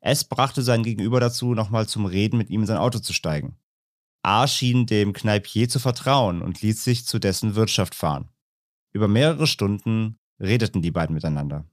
S. 0.00 0.24
brachte 0.24 0.62
sein 0.62 0.82
Gegenüber 0.82 1.20
dazu, 1.20 1.54
nochmal 1.54 1.88
zum 1.88 2.06
Reden 2.06 2.38
mit 2.38 2.50
ihm 2.50 2.60
in 2.60 2.66
sein 2.66 2.78
Auto 2.78 2.98
zu 2.98 3.12
steigen. 3.12 3.56
A. 4.22 4.46
schien 4.46 4.86
dem 4.86 5.12
Kneipier 5.12 5.68
zu 5.68 5.78
vertrauen 5.78 6.42
und 6.42 6.60
ließ 6.60 6.84
sich 6.84 7.06
zu 7.06 7.18
dessen 7.18 7.54
Wirtschaft 7.54 7.94
fahren. 7.94 8.28
Über 8.92 9.08
mehrere 9.08 9.46
Stunden 9.46 10.18
redeten 10.40 10.82
die 10.82 10.90
beiden 10.90 11.14
miteinander. 11.14 11.64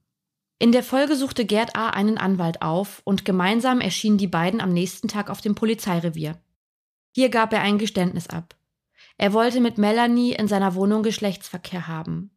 In 0.58 0.72
der 0.72 0.82
Folge 0.82 1.16
suchte 1.16 1.44
Gerd 1.44 1.76
A. 1.76 1.90
einen 1.90 2.18
Anwalt 2.18 2.62
auf 2.62 3.02
und 3.04 3.24
gemeinsam 3.24 3.80
erschienen 3.80 4.16
die 4.16 4.26
beiden 4.26 4.60
am 4.60 4.72
nächsten 4.72 5.06
Tag 5.06 5.28
auf 5.28 5.40
dem 5.40 5.54
Polizeirevier. 5.54 6.40
Hier 7.12 7.28
gab 7.28 7.52
er 7.52 7.60
ein 7.60 7.78
Geständnis 7.78 8.28
ab. 8.28 8.56
Er 9.18 9.32
wollte 9.32 9.60
mit 9.60 9.78
Melanie 9.78 10.32
in 10.32 10.48
seiner 10.48 10.74
Wohnung 10.74 11.02
Geschlechtsverkehr 11.02 11.88
haben. 11.88 12.30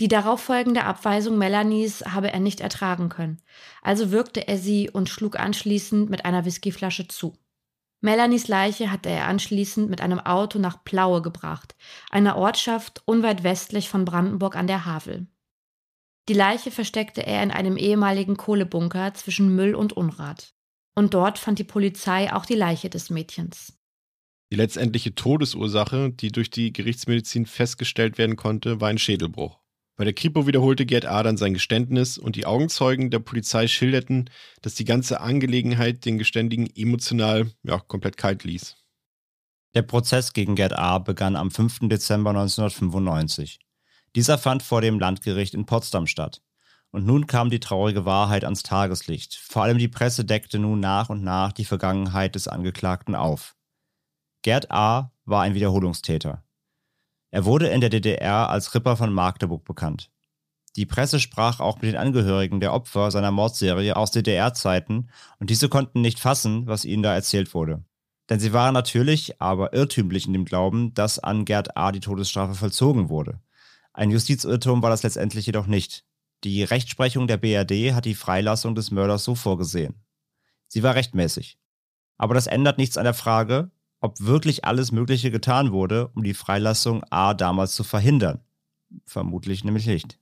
Die 0.00 0.08
darauffolgende 0.08 0.84
Abweisung 0.84 1.38
Melanies 1.38 2.02
habe 2.06 2.32
er 2.32 2.40
nicht 2.40 2.60
ertragen 2.60 3.08
können, 3.08 3.40
also 3.82 4.10
wirkte 4.10 4.48
er 4.48 4.58
sie 4.58 4.90
und 4.90 5.08
schlug 5.08 5.38
anschließend 5.38 6.10
mit 6.10 6.24
einer 6.24 6.44
Whiskyflasche 6.44 7.08
zu. 7.08 7.36
Melanies 8.00 8.48
Leiche 8.48 8.90
hatte 8.90 9.10
er 9.10 9.28
anschließend 9.28 9.88
mit 9.88 10.00
einem 10.00 10.18
Auto 10.18 10.58
nach 10.58 10.82
Plaue 10.82 11.22
gebracht, 11.22 11.76
einer 12.10 12.36
Ortschaft 12.36 13.02
unweit 13.04 13.44
westlich 13.44 13.88
von 13.88 14.04
Brandenburg 14.04 14.56
an 14.56 14.66
der 14.66 14.86
Havel. 14.86 15.28
Die 16.28 16.34
Leiche 16.34 16.70
versteckte 16.70 17.24
er 17.24 17.42
in 17.42 17.50
einem 17.50 17.76
ehemaligen 17.76 18.36
Kohlebunker 18.36 19.14
zwischen 19.14 19.54
Müll 19.54 19.74
und 19.74 19.92
Unrat. 19.92 20.52
Und 20.94 21.14
dort 21.14 21.38
fand 21.38 21.58
die 21.58 21.64
Polizei 21.64 22.32
auch 22.32 22.44
die 22.44 22.54
Leiche 22.54 22.90
des 22.90 23.08
Mädchens. 23.08 23.78
Die 24.50 24.56
letztendliche 24.56 25.14
Todesursache, 25.14 26.10
die 26.10 26.30
durch 26.30 26.50
die 26.50 26.72
Gerichtsmedizin 26.72 27.46
festgestellt 27.46 28.18
werden 28.18 28.36
konnte, 28.36 28.80
war 28.80 28.88
ein 28.88 28.98
Schädelbruch. 28.98 29.61
Bei 30.02 30.04
der 30.04 30.14
Kripo 30.14 30.48
wiederholte 30.48 30.84
Gerd 30.84 31.06
A. 31.06 31.22
dann 31.22 31.36
sein 31.36 31.54
Geständnis 31.54 32.18
und 32.18 32.34
die 32.34 32.44
Augenzeugen 32.44 33.12
der 33.12 33.20
Polizei 33.20 33.68
schilderten, 33.68 34.30
dass 34.60 34.74
die 34.74 34.84
ganze 34.84 35.20
Angelegenheit 35.20 36.04
den 36.04 36.18
Geständigen 36.18 36.68
emotional 36.74 37.52
ja, 37.62 37.78
komplett 37.78 38.16
kalt 38.16 38.42
ließ. 38.42 38.74
Der 39.76 39.82
Prozess 39.82 40.32
gegen 40.32 40.56
Gerd 40.56 40.72
A. 40.72 40.98
begann 40.98 41.36
am 41.36 41.52
5. 41.52 41.82
Dezember 41.82 42.30
1995. 42.30 43.60
Dieser 44.16 44.38
fand 44.38 44.64
vor 44.64 44.80
dem 44.80 44.98
Landgericht 44.98 45.54
in 45.54 45.66
Potsdam 45.66 46.08
statt. 46.08 46.42
Und 46.90 47.06
nun 47.06 47.28
kam 47.28 47.48
die 47.48 47.60
traurige 47.60 48.04
Wahrheit 48.04 48.42
ans 48.42 48.64
Tageslicht. 48.64 49.36
Vor 49.36 49.62
allem 49.62 49.78
die 49.78 49.86
Presse 49.86 50.24
deckte 50.24 50.58
nun 50.58 50.80
nach 50.80 51.10
und 51.10 51.22
nach 51.22 51.52
die 51.52 51.64
Vergangenheit 51.64 52.34
des 52.34 52.48
Angeklagten 52.48 53.14
auf. 53.14 53.54
Gerd 54.42 54.68
A. 54.72 55.12
war 55.26 55.42
ein 55.42 55.54
Wiederholungstäter. 55.54 56.42
Er 57.32 57.46
wurde 57.46 57.68
in 57.68 57.80
der 57.80 57.88
DDR 57.88 58.50
als 58.50 58.74
Ripper 58.74 58.96
von 58.96 59.12
Magdeburg 59.12 59.64
bekannt. 59.64 60.10
Die 60.76 60.84
Presse 60.84 61.18
sprach 61.18 61.60
auch 61.60 61.76
mit 61.76 61.84
den 61.84 61.96
Angehörigen 61.96 62.60
der 62.60 62.74
Opfer 62.74 63.10
seiner 63.10 63.30
Mordserie 63.30 63.96
aus 63.96 64.10
DDR-Zeiten 64.10 65.08
und 65.38 65.50
diese 65.50 65.70
konnten 65.70 66.02
nicht 66.02 66.20
fassen, 66.20 66.66
was 66.66 66.84
ihnen 66.84 67.02
da 67.02 67.14
erzählt 67.14 67.54
wurde. 67.54 67.84
Denn 68.28 68.38
sie 68.38 68.52
waren 68.52 68.74
natürlich, 68.74 69.40
aber 69.40 69.72
irrtümlich 69.72 70.26
in 70.26 70.34
dem 70.34 70.44
Glauben, 70.44 70.92
dass 70.92 71.18
an 71.18 71.46
Gerd 71.46 71.76
A. 71.76 71.90
die 71.90 72.00
Todesstrafe 72.00 72.54
vollzogen 72.54 73.08
wurde. 73.08 73.40
Ein 73.94 74.10
Justizirrtum 74.10 74.82
war 74.82 74.90
das 74.90 75.02
letztendlich 75.02 75.46
jedoch 75.46 75.66
nicht. 75.66 76.04
Die 76.44 76.62
Rechtsprechung 76.62 77.26
der 77.26 77.38
BRD 77.38 77.94
hat 77.94 78.04
die 78.04 78.14
Freilassung 78.14 78.74
des 78.74 78.90
Mörders 78.90 79.24
so 79.24 79.34
vorgesehen. 79.34 80.02
Sie 80.68 80.82
war 80.82 80.94
rechtmäßig. 80.94 81.58
Aber 82.18 82.34
das 82.34 82.46
ändert 82.46 82.76
nichts 82.76 82.98
an 82.98 83.04
der 83.04 83.14
Frage, 83.14 83.70
ob 84.02 84.20
wirklich 84.20 84.64
alles 84.64 84.92
Mögliche 84.92 85.30
getan 85.30 85.72
wurde, 85.72 86.08
um 86.14 86.22
die 86.22 86.34
Freilassung 86.34 87.02
A 87.10 87.34
damals 87.34 87.74
zu 87.74 87.84
verhindern. 87.84 88.40
Vermutlich 89.06 89.64
nämlich 89.64 89.86
nicht. 89.86 90.18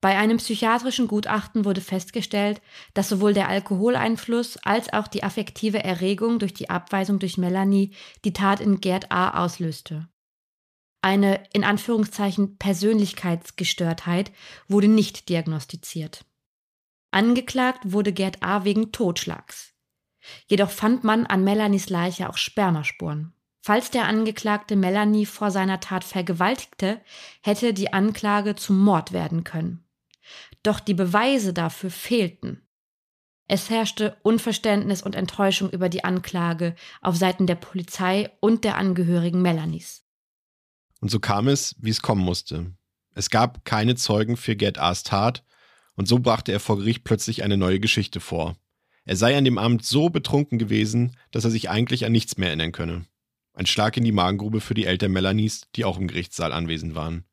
Bei 0.00 0.18
einem 0.18 0.36
psychiatrischen 0.36 1.08
Gutachten 1.08 1.64
wurde 1.64 1.80
festgestellt, 1.80 2.60
dass 2.92 3.08
sowohl 3.08 3.32
der 3.32 3.48
Alkoholeinfluss 3.48 4.58
als 4.58 4.92
auch 4.92 5.08
die 5.08 5.22
affektive 5.22 5.82
Erregung 5.82 6.38
durch 6.38 6.52
die 6.52 6.68
Abweisung 6.68 7.18
durch 7.18 7.38
Melanie 7.38 7.92
die 8.24 8.32
Tat 8.34 8.60
in 8.60 8.80
Gerd 8.80 9.10
A. 9.10 9.42
auslöste. 9.42 10.08
Eine 11.00 11.42
in 11.52 11.64
Anführungszeichen 11.64 12.58
Persönlichkeitsgestörtheit 12.58 14.32
wurde 14.68 14.88
nicht 14.88 15.28
diagnostiziert. 15.28 16.24
Angeklagt 17.10 17.80
wurde 17.84 18.12
Gerd 18.12 18.42
A. 18.42 18.64
wegen 18.64 18.92
Totschlags. 18.92 19.73
Jedoch 20.46 20.70
fand 20.70 21.04
man 21.04 21.26
an 21.26 21.44
Melanies 21.44 21.88
Leiche 21.90 22.28
auch 22.28 22.36
Spermaspuren. 22.36 23.32
Falls 23.60 23.90
der 23.90 24.06
Angeklagte 24.06 24.76
Melanie 24.76 25.24
vor 25.24 25.50
seiner 25.50 25.80
Tat 25.80 26.04
vergewaltigte, 26.04 27.00
hätte 27.40 27.72
die 27.72 27.92
Anklage 27.92 28.56
zum 28.56 28.78
Mord 28.78 29.12
werden 29.12 29.42
können. 29.42 29.86
Doch 30.62 30.80
die 30.80 30.94
Beweise 30.94 31.52
dafür 31.52 31.90
fehlten. 31.90 32.68
Es 33.46 33.68
herrschte 33.68 34.16
Unverständnis 34.22 35.02
und 35.02 35.14
Enttäuschung 35.14 35.70
über 35.70 35.88
die 35.88 36.04
Anklage 36.04 36.74
auf 37.02 37.16
Seiten 37.16 37.46
der 37.46 37.56
Polizei 37.56 38.30
und 38.40 38.64
der 38.64 38.78
Angehörigen 38.78 39.42
Melanies. 39.42 40.02
Und 41.00 41.10
so 41.10 41.20
kam 41.20 41.48
es, 41.48 41.76
wie 41.78 41.90
es 41.90 42.00
kommen 42.00 42.22
musste. 42.22 42.74
Es 43.14 43.30
gab 43.30 43.64
keine 43.64 43.94
Zeugen 43.96 44.36
für 44.36 44.56
Gerd 44.56 44.78
A's 44.78 45.02
Tat 45.02 45.44
und 45.94 46.08
so 46.08 46.18
brachte 46.18 46.52
er 46.52 46.60
vor 46.60 46.78
Gericht 46.78 47.04
plötzlich 47.04 47.42
eine 47.42 47.56
neue 47.56 47.80
Geschichte 47.80 48.20
vor. 48.20 48.56
Er 49.04 49.16
sei 49.16 49.36
an 49.36 49.44
dem 49.44 49.58
Abend 49.58 49.84
so 49.84 50.08
betrunken 50.08 50.58
gewesen, 50.58 51.16
dass 51.30 51.44
er 51.44 51.50
sich 51.50 51.68
eigentlich 51.68 52.06
an 52.06 52.12
nichts 52.12 52.36
mehr 52.38 52.48
erinnern 52.48 52.72
könne. 52.72 53.04
Ein 53.52 53.66
Schlag 53.66 53.96
in 53.96 54.04
die 54.04 54.12
Magengrube 54.12 54.60
für 54.60 54.74
die 54.74 54.86
Eltern 54.86 55.12
Melanies, 55.12 55.68
die 55.76 55.84
auch 55.84 55.98
im 55.98 56.08
Gerichtssaal 56.08 56.52
anwesend 56.52 56.94
waren. 56.94 57.24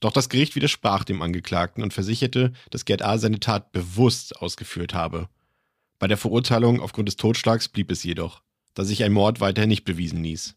Doch 0.00 0.12
das 0.12 0.28
Gericht 0.28 0.56
widersprach 0.56 1.04
dem 1.04 1.22
Angeklagten 1.22 1.82
und 1.82 1.94
versicherte, 1.94 2.52
dass 2.70 2.84
Gerd 2.84 3.02
A. 3.02 3.16
seine 3.18 3.40
Tat 3.40 3.72
bewusst 3.72 4.36
ausgeführt 4.42 4.92
habe. 4.92 5.28
Bei 5.98 6.06
der 6.06 6.18
Verurteilung 6.18 6.80
aufgrund 6.80 7.08
des 7.08 7.16
Totschlags 7.16 7.68
blieb 7.68 7.90
es 7.90 8.04
jedoch, 8.04 8.42
da 8.74 8.84
sich 8.84 9.02
ein 9.04 9.12
Mord 9.12 9.40
weiterhin 9.40 9.70
nicht 9.70 9.84
bewiesen 9.84 10.22
ließ. 10.22 10.56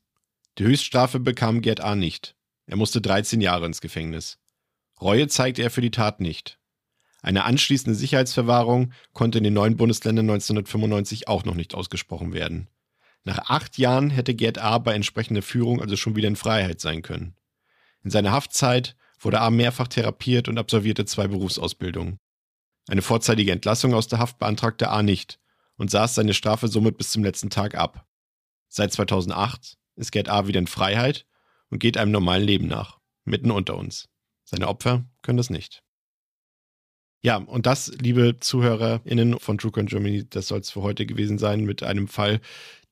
Die 0.57 0.63
Höchststrafe 0.63 1.19
bekam 1.19 1.61
Gerd 1.61 1.79
A. 1.79 1.95
nicht. 1.95 2.35
Er 2.65 2.75
musste 2.75 2.99
13 2.99 3.39
Jahre 3.39 3.65
ins 3.65 3.79
Gefängnis. 3.79 4.39
Reue 4.99 5.29
zeigte 5.29 5.61
er 5.61 5.69
für 5.69 5.81
die 5.81 5.91
Tat 5.91 6.19
nicht. 6.19 6.58
Eine 7.21 7.43
anschließende 7.43 7.97
Sicherheitsverwahrung 7.97 8.93
konnte 9.13 9.39
in 9.39 9.43
den 9.43 9.53
neuen 9.53 9.75
Bundesländern 9.75 10.29
1995 10.29 11.27
auch 11.27 11.43
noch 11.43 11.55
nicht 11.55 11.75
ausgesprochen 11.75 12.33
werden. 12.33 12.69
Nach 13.25 13.49
acht 13.49 13.77
Jahren 13.77 14.09
hätte 14.09 14.33
Gerd 14.33 14.57
A. 14.57 14.77
bei 14.77 14.93
entsprechender 14.93 15.41
Führung 15.41 15.81
also 15.81 15.97
schon 15.97 16.15
wieder 16.15 16.29
in 16.29 16.37
Freiheit 16.37 16.79
sein 16.79 17.01
können. 17.01 17.35
In 18.03 18.11
seiner 18.11 18.31
Haftzeit 18.31 18.95
wurde 19.19 19.41
A. 19.41 19.49
mehrfach 19.49 19.87
therapiert 19.87 20.47
und 20.47 20.57
absolvierte 20.57 21.05
zwei 21.05 21.27
Berufsausbildungen. 21.27 22.19
Eine 22.87 23.01
vorzeitige 23.01 23.51
Entlassung 23.51 23.93
aus 23.93 24.07
der 24.07 24.19
Haft 24.19 24.39
beantragte 24.39 24.89
A. 24.89 25.03
nicht 25.03 25.39
und 25.77 25.91
saß 25.91 26.15
seine 26.15 26.33
Strafe 26.33 26.69
somit 26.69 26.97
bis 26.97 27.11
zum 27.11 27.23
letzten 27.23 27.49
Tag 27.49 27.75
ab. 27.75 28.05
Seit 28.69 28.93
2008 28.93 29.77
ist 29.95 30.11
Gerd 30.11 30.29
A. 30.29 30.47
wieder 30.47 30.59
in 30.59 30.67
Freiheit 30.67 31.25
und 31.69 31.79
geht 31.79 31.97
einem 31.97 32.11
normalen 32.11 32.43
Leben 32.43 32.67
nach, 32.67 32.99
mitten 33.25 33.51
unter 33.51 33.77
uns. 33.77 34.07
Seine 34.45 34.67
Opfer 34.67 35.05
können 35.21 35.37
das 35.37 35.49
nicht. 35.49 35.83
Ja, 37.21 37.37
und 37.37 37.65
das, 37.65 37.91
liebe 38.01 38.37
ZuhörerInnen 38.39 39.39
von 39.39 39.57
TrueCon 39.57 39.87
Germany, 39.87 40.25
das 40.29 40.47
soll 40.47 40.59
es 40.59 40.69
für 40.71 40.81
heute 40.81 41.05
gewesen 41.05 41.37
sein 41.37 41.65
mit 41.65 41.83
einem 41.83 42.07
Fall, 42.07 42.39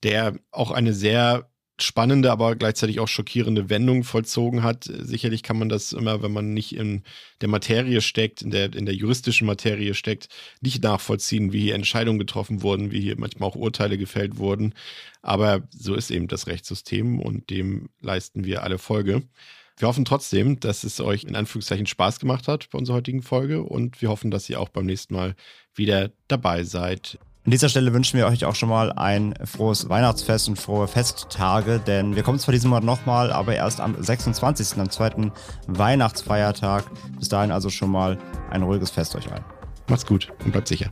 der 0.04 0.38
auch 0.52 0.72
eine 0.72 0.94
sehr 0.94 1.50
spannende, 1.80 2.32
aber 2.32 2.56
gleichzeitig 2.56 3.00
auch 3.00 3.08
schockierende 3.08 3.70
Wendung 3.70 4.04
vollzogen 4.04 4.64
hat. 4.64 4.86
Sicherlich 4.86 5.44
kann 5.44 5.60
man 5.60 5.70
das 5.70 5.94
immer, 5.94 6.24
wenn 6.24 6.32
man 6.32 6.54
nicht 6.54 6.76
in 6.76 7.04
der 7.42 7.50
Materie 7.50 8.02
steckt, 8.02 8.42
in 8.42 8.50
der, 8.52 8.74
in 8.74 8.86
der 8.86 8.96
juristischen 8.96 9.48
Materie 9.48 9.94
steckt, 9.94 10.28
nicht 10.60 10.84
nachvollziehen, 10.84 11.54
wie 11.54 11.62
hier 11.62 11.76
Entscheidungen 11.76 12.20
getroffen 12.20 12.64
wurden, 12.64 12.92
wie 12.92 13.02
hier 13.02 13.18
manchmal 13.18 13.50
auch 13.50 13.56
Urteile 13.56 13.98
gefällt 13.98 14.38
wurden. 14.38 14.74
Aber 15.22 15.68
so 15.70 15.94
ist 15.96 16.10
eben 16.12 16.28
das 16.28 16.48
Rechtssystem 16.48 17.20
und 17.20 17.50
dem 17.50 17.90
leisten 18.02 18.44
wir 18.44 18.64
alle 18.64 18.80
Folge. 18.80 19.24
Wir 19.80 19.88
hoffen 19.88 20.06
trotzdem, 20.06 20.60
dass 20.60 20.84
es 20.84 21.00
euch 21.00 21.24
in 21.24 21.36
Anführungszeichen 21.36 21.86
Spaß 21.86 22.20
gemacht 22.20 22.48
hat 22.48 22.68
bei 22.72 22.80
unserer 22.80 22.98
heutigen 22.98 23.22
Folge 23.22 23.62
und 23.62 24.02
wir 24.02 24.10
hoffen, 24.10 24.32
dass 24.32 24.50
ihr 24.50 24.60
auch 24.60 24.70
beim 24.70 24.88
nächsten 24.88 25.14
Mal 25.14 25.36
wieder 25.76 26.10
dabei 26.28 26.64
seid. 26.64 27.20
An 27.46 27.52
dieser 27.52 27.70
Stelle 27.70 27.94
wünschen 27.94 28.18
wir 28.18 28.26
euch 28.26 28.44
auch 28.44 28.56
schon 28.56 28.70
mal 28.70 28.92
ein 28.92 29.36
frohes 29.46 29.88
Weihnachtsfest 29.88 30.50
und 30.50 30.58
frohe 30.58 30.88
Festtage, 30.88 31.80
denn 31.80 32.16
wir 32.16 32.24
kommen 32.24 32.40
zwar 32.40 32.52
diesen 32.52 32.72
Monat 32.72 32.84
nochmal, 32.84 33.32
aber 33.32 33.56
erst 33.56 33.80
am 33.80 33.96
26., 34.02 34.80
am 34.80 34.90
zweiten 34.90 35.32
Weihnachtsfeiertag. 35.68 36.84
Bis 37.20 37.30
dahin 37.30 37.52
also 37.52 37.70
schon 37.70 37.92
mal 37.92 38.18
ein 38.50 38.64
ruhiges 38.64 38.90
Fest 38.90 39.16
euch 39.16 39.32
allen. 39.32 39.46
Macht's 39.88 40.08
gut 40.08 40.28
und 40.44 40.52
bleibt 40.52 40.68
sicher. 40.68 40.90